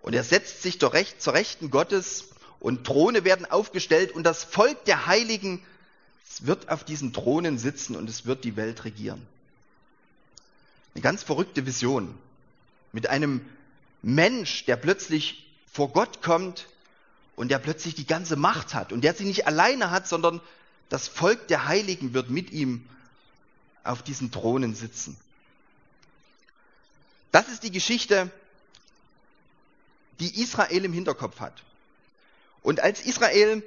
Und 0.00 0.14
er 0.14 0.22
setzt 0.22 0.62
sich 0.62 0.78
zur, 0.78 0.92
Recht, 0.92 1.20
zur 1.20 1.32
Rechten 1.34 1.70
Gottes 1.70 2.28
und 2.60 2.84
Throne 2.84 3.24
werden 3.24 3.46
aufgestellt 3.50 4.12
und 4.12 4.22
das 4.22 4.44
Volk 4.44 4.84
der 4.84 5.06
Heiligen 5.06 5.60
wird 6.40 6.68
auf 6.68 6.84
diesen 6.84 7.12
Thronen 7.12 7.58
sitzen 7.58 7.96
und 7.96 8.08
es 8.08 8.24
wird 8.24 8.44
die 8.44 8.56
Welt 8.56 8.84
regieren. 8.84 9.26
Eine 10.94 11.02
ganz 11.02 11.24
verrückte 11.24 11.66
Vision 11.66 12.14
mit 12.92 13.08
einem 13.08 13.44
Mensch, 14.02 14.66
der 14.66 14.76
plötzlich 14.76 15.52
vor 15.72 15.90
Gott 15.90 16.22
kommt 16.22 16.68
und 17.36 17.48
der 17.48 17.58
plötzlich 17.58 17.94
die 17.94 18.06
ganze 18.06 18.36
Macht 18.36 18.74
hat 18.74 18.92
und 18.92 19.02
der 19.02 19.14
sie 19.14 19.24
nicht 19.24 19.46
alleine 19.46 19.90
hat, 19.90 20.06
sondern 20.08 20.40
das 20.88 21.08
Volk 21.08 21.48
der 21.48 21.66
Heiligen 21.66 22.14
wird 22.14 22.30
mit 22.30 22.50
ihm 22.52 22.86
auf 23.82 24.02
diesen 24.02 24.30
Thronen 24.30 24.74
sitzen. 24.74 25.16
Das 27.32 27.48
ist 27.48 27.62
die 27.62 27.72
Geschichte, 27.72 28.30
die 30.20 30.40
Israel 30.40 30.84
im 30.84 30.92
Hinterkopf 30.92 31.40
hat. 31.40 31.62
Und 32.62 32.80
als 32.80 33.00
Israel 33.00 33.62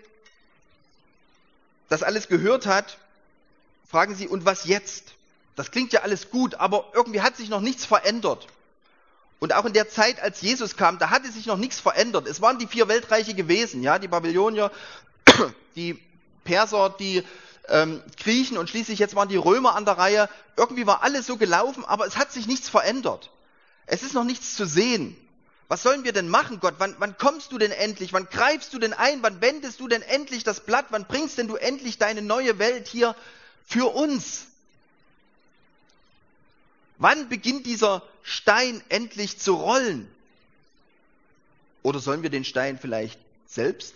das 1.89 2.03
alles 2.03 2.27
gehört 2.27 2.65
hat, 2.65 2.97
fragen 3.87 4.15
sie, 4.15 4.27
und 4.27 4.45
was 4.45 4.65
jetzt? 4.65 5.13
Das 5.55 5.71
klingt 5.71 5.93
ja 5.93 6.01
alles 6.01 6.29
gut, 6.29 6.55
aber 6.55 6.91
irgendwie 6.93 7.21
hat 7.21 7.37
sich 7.37 7.49
noch 7.49 7.61
nichts 7.61 7.85
verändert. 7.85 8.47
Und 9.39 9.53
auch 9.53 9.65
in 9.65 9.73
der 9.73 9.89
Zeit, 9.89 10.19
als 10.19 10.41
Jesus 10.41 10.77
kam, 10.77 10.97
da 10.97 11.09
hatte 11.09 11.31
sich 11.31 11.45
noch 11.45 11.57
nichts 11.57 11.79
verändert. 11.79 12.27
Es 12.27 12.41
waren 12.41 12.57
die 12.57 12.67
vier 12.67 12.87
Weltreiche 12.87 13.35
gewesen, 13.35 13.83
ja, 13.83 13.99
die 13.99 14.07
Babylonier, 14.07 14.71
die 15.75 15.99
Perser, 16.43 16.89
die 16.89 17.23
ähm, 17.67 18.01
Griechen 18.19 18.57
und 18.57 18.69
schließlich 18.69 18.97
jetzt 18.97 19.15
waren 19.15 19.29
die 19.29 19.37
Römer 19.37 19.75
an 19.75 19.85
der 19.85 19.97
Reihe. 19.97 20.29
Irgendwie 20.55 20.87
war 20.87 21.03
alles 21.03 21.27
so 21.27 21.37
gelaufen, 21.37 21.85
aber 21.85 22.07
es 22.07 22.17
hat 22.17 22.31
sich 22.31 22.47
nichts 22.47 22.69
verändert. 22.69 23.29
Es 23.85 24.03
ist 24.03 24.13
noch 24.13 24.23
nichts 24.23 24.55
zu 24.55 24.65
sehen. 24.65 25.15
Was 25.67 25.83
sollen 25.83 26.05
wir 26.05 26.13
denn 26.13 26.29
machen, 26.29 26.59
Gott? 26.61 26.75
Wann, 26.77 26.95
wann 26.97 27.17
kommst 27.17 27.51
du 27.51 27.57
denn 27.57 27.71
endlich? 27.71 28.13
Wann 28.13 28.29
greifst 28.29 28.73
du 28.73 28.79
denn 28.79 28.93
ein? 28.93 29.21
Wann 29.21 29.41
wendest 29.41 29.81
du 29.81 29.87
denn 29.87 30.01
endlich 30.01 30.45
das 30.45 30.61
Blatt? 30.61 30.85
Wann 30.89 31.05
bringst 31.05 31.37
denn 31.37 31.47
du 31.47 31.57
endlich 31.57 31.97
deine 31.97 32.21
neue 32.21 32.57
Welt 32.57 32.87
hier 32.87 33.15
für 33.65 33.93
uns? 33.93 34.47
Wann 36.97 37.27
beginnt 37.27 37.65
dieser 37.65 38.01
Stein 38.29 38.83
endlich 38.89 39.39
zu 39.39 39.53
rollen? 39.53 40.05
Oder 41.81 42.01
sollen 42.01 42.23
wir 42.23 42.29
den 42.29 42.43
Stein 42.43 42.77
vielleicht 42.77 43.17
selbst 43.45 43.95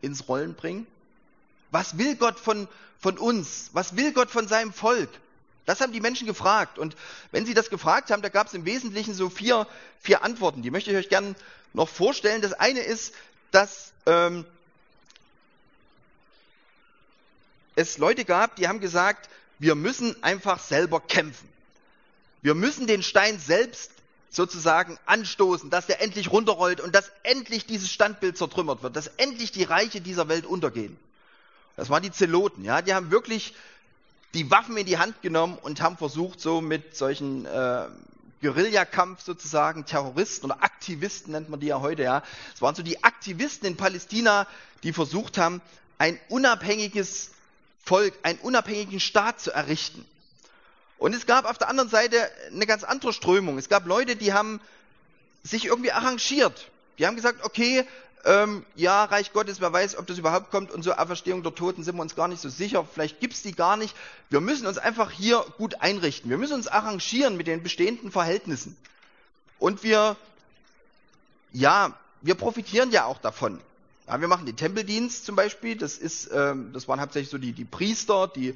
ins 0.00 0.26
Rollen 0.26 0.54
bringen? 0.54 0.88
Was 1.70 1.96
will 1.96 2.16
Gott 2.16 2.40
von, 2.40 2.66
von 2.98 3.18
uns? 3.18 3.70
Was 3.72 3.94
will 3.94 4.12
Gott 4.12 4.32
von 4.32 4.48
seinem 4.48 4.72
Volk? 4.72 5.08
Das 5.64 5.80
haben 5.80 5.92
die 5.92 6.00
Menschen 6.00 6.26
gefragt. 6.26 6.76
Und 6.76 6.96
wenn 7.30 7.46
sie 7.46 7.54
das 7.54 7.70
gefragt 7.70 8.10
haben, 8.10 8.20
da 8.20 8.28
gab 8.28 8.48
es 8.48 8.54
im 8.54 8.64
Wesentlichen 8.64 9.14
so 9.14 9.30
vier, 9.30 9.68
vier 10.00 10.24
Antworten. 10.24 10.62
Die 10.62 10.72
möchte 10.72 10.90
ich 10.90 10.96
euch 10.96 11.08
gerne 11.08 11.36
noch 11.72 11.88
vorstellen. 11.88 12.42
Das 12.42 12.54
eine 12.54 12.80
ist, 12.80 13.14
dass 13.52 13.92
ähm, 14.06 14.44
es 17.76 17.96
Leute 17.98 18.24
gab, 18.24 18.56
die 18.56 18.66
haben 18.66 18.80
gesagt, 18.80 19.28
wir 19.60 19.76
müssen 19.76 20.20
einfach 20.24 20.58
selber 20.58 20.98
kämpfen. 21.00 21.48
Wir 22.42 22.54
müssen 22.54 22.86
den 22.86 23.02
Stein 23.02 23.38
selbst 23.38 23.90
sozusagen 24.30 24.98
anstoßen, 25.06 25.70
dass 25.70 25.86
der 25.86 26.00
endlich 26.00 26.30
runterrollt 26.30 26.80
und 26.80 26.94
dass 26.94 27.10
endlich 27.22 27.66
dieses 27.66 27.90
Standbild 27.90 28.38
zertrümmert 28.38 28.82
wird, 28.82 28.96
dass 28.96 29.08
endlich 29.08 29.50
die 29.50 29.64
Reiche 29.64 30.00
dieser 30.00 30.28
Welt 30.28 30.46
untergehen. 30.46 30.96
Das 31.76 31.90
waren 31.90 32.02
die 32.02 32.12
Zeloten, 32.12 32.64
ja, 32.64 32.82
die 32.82 32.94
haben 32.94 33.10
wirklich 33.10 33.54
die 34.34 34.50
Waffen 34.50 34.76
in 34.76 34.86
die 34.86 34.98
Hand 34.98 35.22
genommen 35.22 35.58
und 35.60 35.80
haben 35.80 35.96
versucht, 35.96 36.40
so 36.40 36.60
mit 36.60 36.96
solchen 36.96 37.46
äh, 37.46 37.86
Guerillakampf 38.40 39.22
sozusagen, 39.22 39.84
Terroristen 39.84 40.46
oder 40.46 40.62
Aktivisten 40.62 41.32
nennt 41.32 41.48
man 41.48 41.60
die 41.60 41.66
ja 41.66 41.80
heute, 41.80 42.04
ja. 42.04 42.22
Es 42.54 42.62
waren 42.62 42.74
so 42.74 42.82
die 42.82 43.02
Aktivisten 43.02 43.66
in 43.66 43.76
Palästina, 43.76 44.46
die 44.82 44.92
versucht 44.92 45.36
haben, 45.36 45.60
ein 45.98 46.18
unabhängiges 46.28 47.32
Volk, 47.84 48.14
einen 48.22 48.38
unabhängigen 48.38 49.00
Staat 49.00 49.40
zu 49.40 49.50
errichten. 49.50 50.06
Und 51.00 51.14
es 51.14 51.24
gab 51.24 51.46
auf 51.46 51.56
der 51.56 51.68
anderen 51.68 51.88
Seite 51.88 52.30
eine 52.52 52.66
ganz 52.66 52.84
andere 52.84 53.14
Strömung. 53.14 53.56
Es 53.56 53.70
gab 53.70 53.86
Leute, 53.86 54.16
die 54.16 54.34
haben 54.34 54.60
sich 55.42 55.64
irgendwie 55.64 55.92
arrangiert. 55.92 56.70
Die 56.98 57.06
haben 57.06 57.16
gesagt, 57.16 57.42
okay, 57.42 57.86
ähm, 58.26 58.66
ja, 58.76 59.04
Reich 59.04 59.32
Gottes, 59.32 59.62
wer 59.62 59.72
weiß, 59.72 59.96
ob 59.96 60.06
das 60.06 60.18
überhaupt 60.18 60.50
kommt 60.50 60.70
und 60.70 60.82
so 60.82 60.92
Auferstehung 60.92 61.42
der 61.42 61.54
Toten 61.54 61.84
sind 61.84 61.96
wir 61.96 62.02
uns 62.02 62.16
gar 62.16 62.28
nicht 62.28 62.42
so 62.42 62.50
sicher. 62.50 62.84
Vielleicht 62.84 63.18
gibt's 63.18 63.40
die 63.40 63.52
gar 63.52 63.78
nicht. 63.78 63.96
Wir 64.28 64.42
müssen 64.42 64.66
uns 64.66 64.76
einfach 64.76 65.10
hier 65.10 65.42
gut 65.56 65.80
einrichten. 65.80 66.28
Wir 66.28 66.36
müssen 66.36 66.52
uns 66.52 66.68
arrangieren 66.68 67.38
mit 67.38 67.46
den 67.46 67.62
bestehenden 67.62 68.12
Verhältnissen. 68.12 68.76
Und 69.58 69.82
wir, 69.82 70.16
ja, 71.50 71.94
wir 72.20 72.34
profitieren 72.34 72.90
ja 72.90 73.06
auch 73.06 73.18
davon. 73.18 73.58
Ja, 74.06 74.20
wir 74.20 74.28
machen 74.28 74.44
den 74.44 74.56
Tempeldienst 74.56 75.24
zum 75.24 75.34
Beispiel. 75.34 75.76
Das 75.76 75.96
ist, 75.96 76.28
ähm, 76.30 76.74
das 76.74 76.88
waren 76.88 77.00
hauptsächlich 77.00 77.30
so 77.30 77.38
die, 77.38 77.52
die 77.52 77.64
Priester, 77.64 78.28
die 78.28 78.54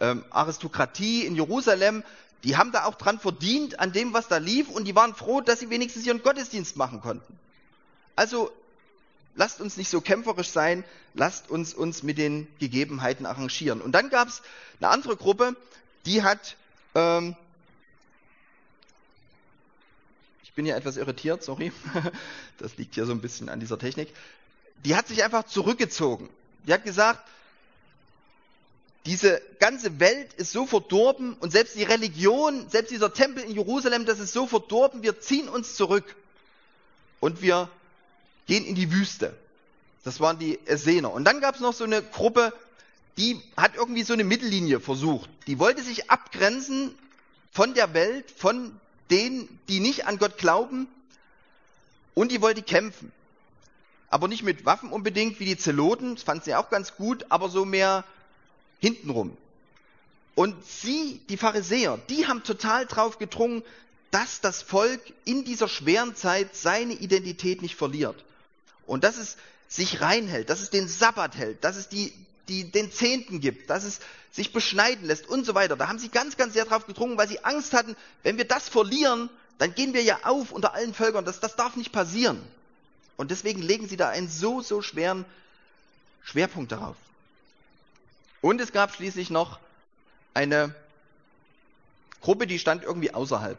ähm, 0.00 0.24
Aristokratie 0.30 1.24
in 1.24 1.36
Jerusalem, 1.36 2.02
die 2.42 2.56
haben 2.56 2.72
da 2.72 2.84
auch 2.84 2.94
dran 2.96 3.18
verdient 3.18 3.80
an 3.80 3.92
dem, 3.92 4.12
was 4.12 4.28
da 4.28 4.36
lief 4.36 4.68
und 4.68 4.84
die 4.84 4.94
waren 4.94 5.14
froh, 5.14 5.40
dass 5.40 5.60
sie 5.60 5.70
wenigstens 5.70 6.06
ihren 6.06 6.22
Gottesdienst 6.22 6.76
machen 6.76 7.00
konnten. 7.00 7.38
Also 8.16 8.52
lasst 9.34 9.60
uns 9.60 9.76
nicht 9.76 9.88
so 9.88 10.00
kämpferisch 10.00 10.50
sein, 10.50 10.84
lasst 11.14 11.50
uns 11.50 11.74
uns 11.74 12.02
mit 12.02 12.18
den 12.18 12.46
Gegebenheiten 12.58 13.26
arrangieren. 13.26 13.80
Und 13.80 13.92
dann 13.92 14.10
gab 14.10 14.28
es 14.28 14.42
eine 14.80 14.90
andere 14.90 15.16
Gruppe, 15.16 15.56
die 16.06 16.22
hat, 16.22 16.56
ähm, 16.94 17.34
ich 20.42 20.52
bin 20.52 20.66
ja 20.66 20.76
etwas 20.76 20.96
irritiert, 20.96 21.42
sorry, 21.42 21.72
das 22.58 22.76
liegt 22.76 22.94
hier 22.94 23.06
so 23.06 23.12
ein 23.12 23.20
bisschen 23.20 23.48
an 23.48 23.58
dieser 23.58 23.78
Technik, 23.78 24.14
die 24.84 24.94
hat 24.94 25.08
sich 25.08 25.24
einfach 25.24 25.44
zurückgezogen. 25.44 26.28
Die 26.66 26.72
hat 26.72 26.84
gesagt, 26.84 27.20
diese 29.06 29.42
ganze 29.58 30.00
Welt 30.00 30.32
ist 30.34 30.52
so 30.52 30.66
verdorben 30.66 31.34
und 31.34 31.50
selbst 31.50 31.76
die 31.76 31.82
Religion, 31.82 32.68
selbst 32.70 32.90
dieser 32.90 33.12
Tempel 33.12 33.44
in 33.44 33.52
Jerusalem, 33.52 34.06
das 34.06 34.18
ist 34.18 34.32
so 34.32 34.46
verdorben, 34.46 35.02
wir 35.02 35.20
ziehen 35.20 35.48
uns 35.48 35.74
zurück 35.74 36.16
und 37.20 37.42
wir 37.42 37.68
gehen 38.46 38.64
in 38.64 38.74
die 38.74 38.92
Wüste. 38.92 39.36
Das 40.04 40.20
waren 40.20 40.38
die 40.38 40.58
Essener. 40.66 41.12
Und 41.12 41.24
dann 41.24 41.40
gab 41.40 41.54
es 41.54 41.60
noch 41.60 41.74
so 41.74 41.84
eine 41.84 42.02
Gruppe, 42.02 42.52
die 43.16 43.40
hat 43.56 43.74
irgendwie 43.76 44.02
so 44.02 44.12
eine 44.12 44.24
Mittellinie 44.24 44.80
versucht. 44.80 45.28
Die 45.46 45.58
wollte 45.58 45.82
sich 45.82 46.10
abgrenzen 46.10 46.94
von 47.52 47.74
der 47.74 47.94
Welt, 47.94 48.30
von 48.30 48.78
denen, 49.10 49.60
die 49.68 49.80
nicht 49.80 50.06
an 50.06 50.18
Gott 50.18 50.38
glauben 50.38 50.88
und 52.14 52.32
die 52.32 52.40
wollte 52.40 52.62
kämpfen. 52.62 53.12
Aber 54.08 54.28
nicht 54.28 54.42
mit 54.42 54.64
Waffen 54.64 54.90
unbedingt 54.90 55.40
wie 55.40 55.44
die 55.44 55.56
Zeloten, 55.56 56.14
das 56.14 56.24
fand 56.24 56.44
sie 56.44 56.54
auch 56.54 56.70
ganz 56.70 56.96
gut, 56.96 57.26
aber 57.28 57.48
so 57.48 57.64
mehr 57.64 58.04
hintenrum. 58.80 59.36
Und 60.34 60.56
sie, 60.64 61.20
die 61.28 61.36
Pharisäer, 61.36 61.98
die 62.08 62.26
haben 62.26 62.42
total 62.42 62.86
drauf 62.86 63.18
gedrungen, 63.18 63.62
dass 64.10 64.40
das 64.40 64.62
Volk 64.62 65.00
in 65.24 65.44
dieser 65.44 65.68
schweren 65.68 66.14
Zeit 66.14 66.54
seine 66.54 66.94
Identität 66.94 67.62
nicht 67.62 67.76
verliert. 67.76 68.24
Und 68.86 69.04
dass 69.04 69.16
es 69.16 69.36
sich 69.68 70.00
reinhält, 70.00 70.50
dass 70.50 70.60
es 70.60 70.70
den 70.70 70.88
Sabbat 70.88 71.36
hält, 71.36 71.64
dass 71.64 71.76
es 71.76 71.88
die, 71.88 72.12
die, 72.48 72.70
den 72.70 72.92
Zehnten 72.92 73.40
gibt, 73.40 73.70
dass 73.70 73.84
es 73.84 74.00
sich 74.30 74.52
beschneiden 74.52 75.06
lässt 75.06 75.28
und 75.28 75.44
so 75.44 75.54
weiter. 75.54 75.76
Da 75.76 75.88
haben 75.88 75.98
sie 75.98 76.08
ganz, 76.08 76.36
ganz 76.36 76.54
sehr 76.54 76.64
drauf 76.64 76.86
gedrungen, 76.86 77.16
weil 77.16 77.28
sie 77.28 77.44
Angst 77.44 77.72
hatten, 77.72 77.96
wenn 78.22 78.36
wir 78.36 78.44
das 78.44 78.68
verlieren, 78.68 79.30
dann 79.58 79.74
gehen 79.74 79.94
wir 79.94 80.02
ja 80.02 80.18
auf 80.24 80.50
unter 80.50 80.74
allen 80.74 80.94
Völkern. 80.94 81.24
Das, 81.24 81.40
das 81.40 81.56
darf 81.56 81.76
nicht 81.76 81.92
passieren. 81.92 82.40
Und 83.16 83.30
deswegen 83.30 83.62
legen 83.62 83.88
sie 83.88 83.96
da 83.96 84.08
einen 84.08 84.28
so, 84.28 84.60
so 84.60 84.82
schweren 84.82 85.24
Schwerpunkt 86.22 86.72
darauf. 86.72 86.96
Und 88.44 88.60
es 88.60 88.72
gab 88.72 88.94
schließlich 88.94 89.30
noch 89.30 89.58
eine 90.34 90.74
Gruppe, 92.20 92.46
die 92.46 92.58
stand 92.58 92.82
irgendwie 92.82 93.14
außerhalb. 93.14 93.56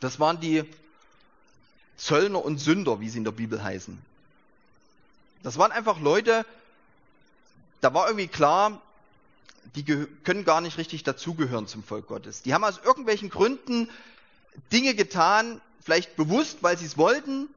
Das 0.00 0.20
waren 0.20 0.38
die 0.38 0.66
Zöllner 1.96 2.44
und 2.44 2.58
Sünder, 2.58 3.00
wie 3.00 3.08
sie 3.08 3.16
in 3.16 3.24
der 3.24 3.30
Bibel 3.30 3.62
heißen. 3.62 3.98
Das 5.42 5.56
waren 5.56 5.72
einfach 5.72 5.98
Leute, 5.98 6.44
da 7.80 7.94
war 7.94 8.08
irgendwie 8.08 8.28
klar, 8.28 8.82
die 9.76 10.06
können 10.24 10.44
gar 10.44 10.60
nicht 10.60 10.76
richtig 10.76 11.04
dazugehören 11.04 11.66
zum 11.66 11.82
Volk 11.82 12.06
Gottes. 12.06 12.42
Die 12.42 12.52
haben 12.52 12.64
aus 12.64 12.78
irgendwelchen 12.84 13.30
Gründen 13.30 13.88
Dinge 14.72 14.94
getan, 14.94 15.62
vielleicht 15.82 16.16
bewusst, 16.16 16.58
weil 16.60 16.76
sie 16.76 16.84
es 16.84 16.98
wollten, 16.98 17.48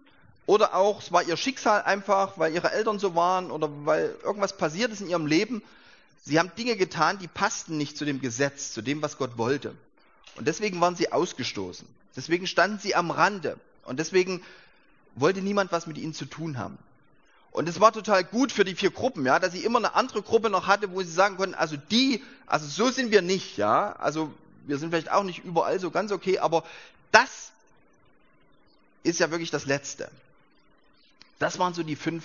oder 0.45 0.73
auch 0.73 1.01
es 1.01 1.11
war 1.11 1.23
ihr 1.23 1.35
Schicksal 1.35 1.81
einfach, 1.81 2.37
weil 2.37 2.53
ihre 2.53 2.71
Eltern 2.71 2.97
so 2.97 3.13
waren 3.13 3.51
oder 3.51 3.69
weil 3.85 4.15
irgendwas 4.23 4.55
passiert 4.55 4.93
ist 4.93 5.01
in 5.01 5.09
ihrem 5.09 5.25
Leben 5.25 5.61
Sie 6.23 6.37
haben 6.37 6.51
Dinge 6.55 6.75
getan, 6.75 7.17
die 7.19 7.27
passten 7.27 7.77
nicht 7.77 7.97
zu 7.97 8.05
dem 8.05 8.21
Gesetz, 8.21 8.73
zu 8.73 8.81
dem, 8.81 9.01
was 9.01 9.17
Gott 9.17 9.37
wollte. 9.37 9.75
Und 10.35 10.47
deswegen 10.47 10.79
waren 10.79 10.95
sie 10.95 11.11
ausgestoßen. 11.11 11.87
Deswegen 12.15 12.47
standen 12.47 12.79
sie 12.79 12.95
am 12.95 13.11
Rande. 13.11 13.59
Und 13.85 13.99
deswegen 13.99 14.43
wollte 15.15 15.41
niemand 15.41 15.71
was 15.71 15.87
mit 15.87 15.97
ihnen 15.97 16.13
zu 16.13 16.25
tun 16.25 16.57
haben. 16.57 16.77
Und 17.51 17.67
es 17.67 17.81
war 17.81 17.91
total 17.91 18.23
gut 18.23 18.51
für 18.51 18.63
die 18.63 18.75
vier 18.75 18.91
Gruppen, 18.91 19.25
ja, 19.25 19.37
dass 19.39 19.51
sie 19.51 19.65
immer 19.65 19.79
eine 19.79 19.95
andere 19.95 20.21
Gruppe 20.21 20.49
noch 20.49 20.67
hatte, 20.67 20.91
wo 20.91 21.01
sie 21.01 21.11
sagen 21.11 21.35
konnten, 21.35 21.55
also 21.55 21.75
die, 21.75 22.23
also 22.45 22.65
so 22.65 22.91
sind 22.91 23.11
wir 23.11 23.21
nicht, 23.21 23.57
ja. 23.57 23.93
Also 23.93 24.33
wir 24.65 24.77
sind 24.77 24.91
vielleicht 24.91 25.11
auch 25.11 25.23
nicht 25.23 25.43
überall 25.43 25.79
so 25.79 25.91
ganz 25.91 26.11
okay, 26.13 26.39
aber 26.39 26.63
das 27.11 27.51
ist 29.03 29.19
ja 29.19 29.31
wirklich 29.31 29.51
das 29.51 29.65
Letzte. 29.65 30.09
Das 31.39 31.59
waren 31.59 31.73
so 31.73 31.83
die 31.83 31.95
fünf 31.95 32.23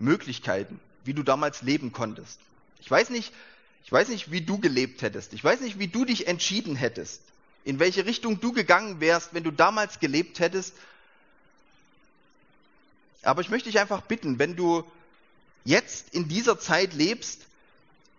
Möglichkeiten, 0.00 0.80
wie 1.04 1.14
du 1.14 1.22
damals 1.22 1.62
leben 1.62 1.92
konntest. 1.92 2.40
Ich 2.82 2.90
weiß 2.90 3.10
nicht, 3.10 3.32
ich 3.84 3.92
weiß 3.92 4.08
nicht, 4.08 4.30
wie 4.30 4.40
du 4.40 4.58
gelebt 4.58 5.02
hättest. 5.02 5.32
Ich 5.32 5.42
weiß 5.42 5.60
nicht, 5.60 5.78
wie 5.78 5.88
du 5.88 6.04
dich 6.04 6.26
entschieden 6.26 6.76
hättest. 6.76 7.22
In 7.64 7.78
welche 7.78 8.06
Richtung 8.06 8.40
du 8.40 8.52
gegangen 8.52 9.00
wärst, 9.00 9.34
wenn 9.34 9.44
du 9.44 9.52
damals 9.52 10.00
gelebt 10.00 10.40
hättest. 10.40 10.74
Aber 13.22 13.40
ich 13.40 13.50
möchte 13.50 13.70
dich 13.70 13.78
einfach 13.78 14.02
bitten, 14.02 14.40
wenn 14.40 14.56
du 14.56 14.84
jetzt 15.64 16.12
in 16.12 16.28
dieser 16.28 16.58
Zeit 16.58 16.92
lebst, 16.92 17.42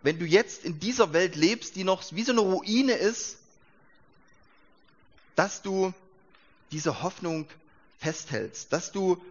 wenn 0.02 0.18
du 0.18 0.26
jetzt 0.26 0.64
in 0.64 0.80
dieser 0.80 1.12
Welt 1.12 1.36
lebst, 1.36 1.76
die 1.76 1.84
noch 1.84 2.04
wie 2.12 2.24
so 2.24 2.32
eine 2.32 2.42
Ruine 2.42 2.94
ist, 2.94 3.38
dass 5.36 5.62
du 5.62 5.94
diese 6.72 7.04
Hoffnung 7.04 7.48
festhältst, 8.00 8.72
dass 8.72 8.94
du 8.94 9.22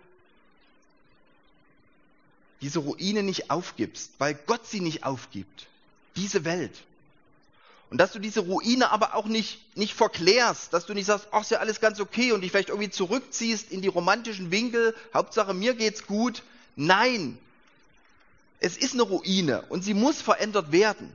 diese 2.62 2.78
Ruine 2.78 3.24
nicht 3.24 3.50
aufgibst, 3.50 4.12
weil 4.18 4.34
Gott 4.34 4.66
sie 4.66 4.80
nicht 4.80 5.04
aufgibt. 5.04 5.66
Diese 6.14 6.44
Welt. 6.44 6.84
Und 7.90 7.98
dass 7.98 8.12
du 8.12 8.20
diese 8.20 8.40
Ruine 8.40 8.90
aber 8.90 9.14
auch 9.16 9.26
nicht, 9.26 9.76
nicht 9.76 9.92
verklärst, 9.94 10.72
dass 10.72 10.86
du 10.86 10.94
nicht 10.94 11.06
sagst, 11.06 11.28
ach, 11.32 11.42
ist 11.42 11.50
ja 11.50 11.58
alles 11.58 11.80
ganz 11.80 12.00
okay 12.00 12.32
und 12.32 12.40
dich 12.40 12.52
vielleicht 12.52 12.70
irgendwie 12.70 12.88
zurückziehst 12.88 13.70
in 13.70 13.82
die 13.82 13.88
romantischen 13.88 14.50
Winkel, 14.50 14.94
Hauptsache 15.12 15.52
mir 15.52 15.74
geht's 15.74 16.06
gut. 16.06 16.42
Nein. 16.76 17.36
Es 18.60 18.76
ist 18.76 18.94
eine 18.94 19.02
Ruine 19.02 19.62
und 19.68 19.82
sie 19.82 19.92
muss 19.92 20.22
verändert 20.22 20.70
werden. 20.70 21.12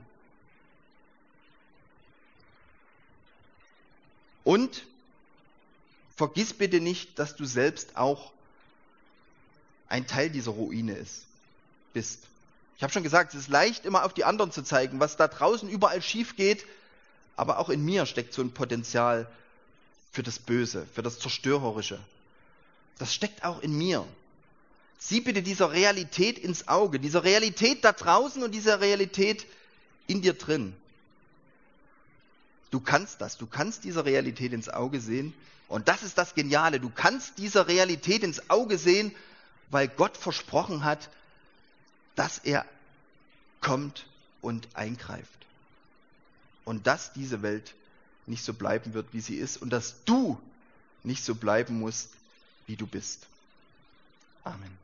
Und 4.44 4.84
vergiss 6.14 6.52
bitte 6.52 6.80
nicht, 6.80 7.18
dass 7.18 7.36
du 7.36 7.46
selbst 7.46 7.96
auch 7.96 8.32
ein 9.88 10.06
Teil 10.06 10.28
dieser 10.28 10.52
Ruine 10.52 10.92
ist 10.92 11.27
bist. 11.92 12.20
Ich 12.76 12.82
habe 12.82 12.92
schon 12.92 13.02
gesagt, 13.02 13.34
es 13.34 13.40
ist 13.40 13.48
leicht, 13.48 13.84
immer 13.84 14.04
auf 14.04 14.14
die 14.14 14.24
anderen 14.24 14.52
zu 14.52 14.62
zeigen, 14.62 15.00
was 15.00 15.16
da 15.16 15.28
draußen 15.28 15.68
überall 15.68 16.00
schief 16.00 16.36
geht, 16.36 16.64
aber 17.36 17.58
auch 17.58 17.68
in 17.68 17.84
mir 17.84 18.06
steckt 18.06 18.32
so 18.32 18.42
ein 18.42 18.52
Potenzial 18.52 19.28
für 20.12 20.22
das 20.22 20.38
Böse, 20.38 20.86
für 20.94 21.02
das 21.02 21.18
Zerstörerische. 21.18 21.98
Das 22.98 23.14
steckt 23.14 23.44
auch 23.44 23.60
in 23.60 23.76
mir. 23.76 24.06
Sieh 24.98 25.20
bitte 25.20 25.42
dieser 25.42 25.72
Realität 25.72 26.38
ins 26.38 26.66
Auge, 26.66 26.98
dieser 26.98 27.22
Realität 27.24 27.84
da 27.84 27.92
draußen 27.92 28.42
und 28.42 28.52
dieser 28.52 28.80
Realität 28.80 29.46
in 30.06 30.22
dir 30.22 30.34
drin. 30.34 30.74
Du 32.70 32.80
kannst 32.80 33.20
das, 33.20 33.38
du 33.38 33.46
kannst 33.46 33.84
dieser 33.84 34.04
Realität 34.04 34.52
ins 34.52 34.68
Auge 34.68 35.00
sehen. 35.00 35.34
Und 35.68 35.88
das 35.88 36.02
ist 36.02 36.18
das 36.18 36.34
Geniale. 36.34 36.80
Du 36.80 36.90
kannst 36.90 37.38
dieser 37.38 37.68
Realität 37.68 38.22
ins 38.22 38.50
Auge 38.50 38.78
sehen 38.78 39.14
weil 39.70 39.88
Gott 39.88 40.16
versprochen 40.16 40.84
hat, 40.84 41.10
dass 42.18 42.38
er 42.38 42.66
kommt 43.60 44.06
und 44.42 44.68
eingreift. 44.74 45.46
Und 46.64 46.86
dass 46.88 47.12
diese 47.12 47.42
Welt 47.42 47.74
nicht 48.26 48.44
so 48.44 48.54
bleiben 48.54 48.92
wird, 48.92 49.12
wie 49.12 49.20
sie 49.20 49.36
ist 49.36 49.56
und 49.56 49.70
dass 49.70 50.04
du 50.04 50.38
nicht 51.04 51.24
so 51.24 51.36
bleiben 51.36 51.78
musst, 51.78 52.10
wie 52.66 52.74
du 52.74 52.86
bist. 52.86 53.26
Amen. 54.42 54.76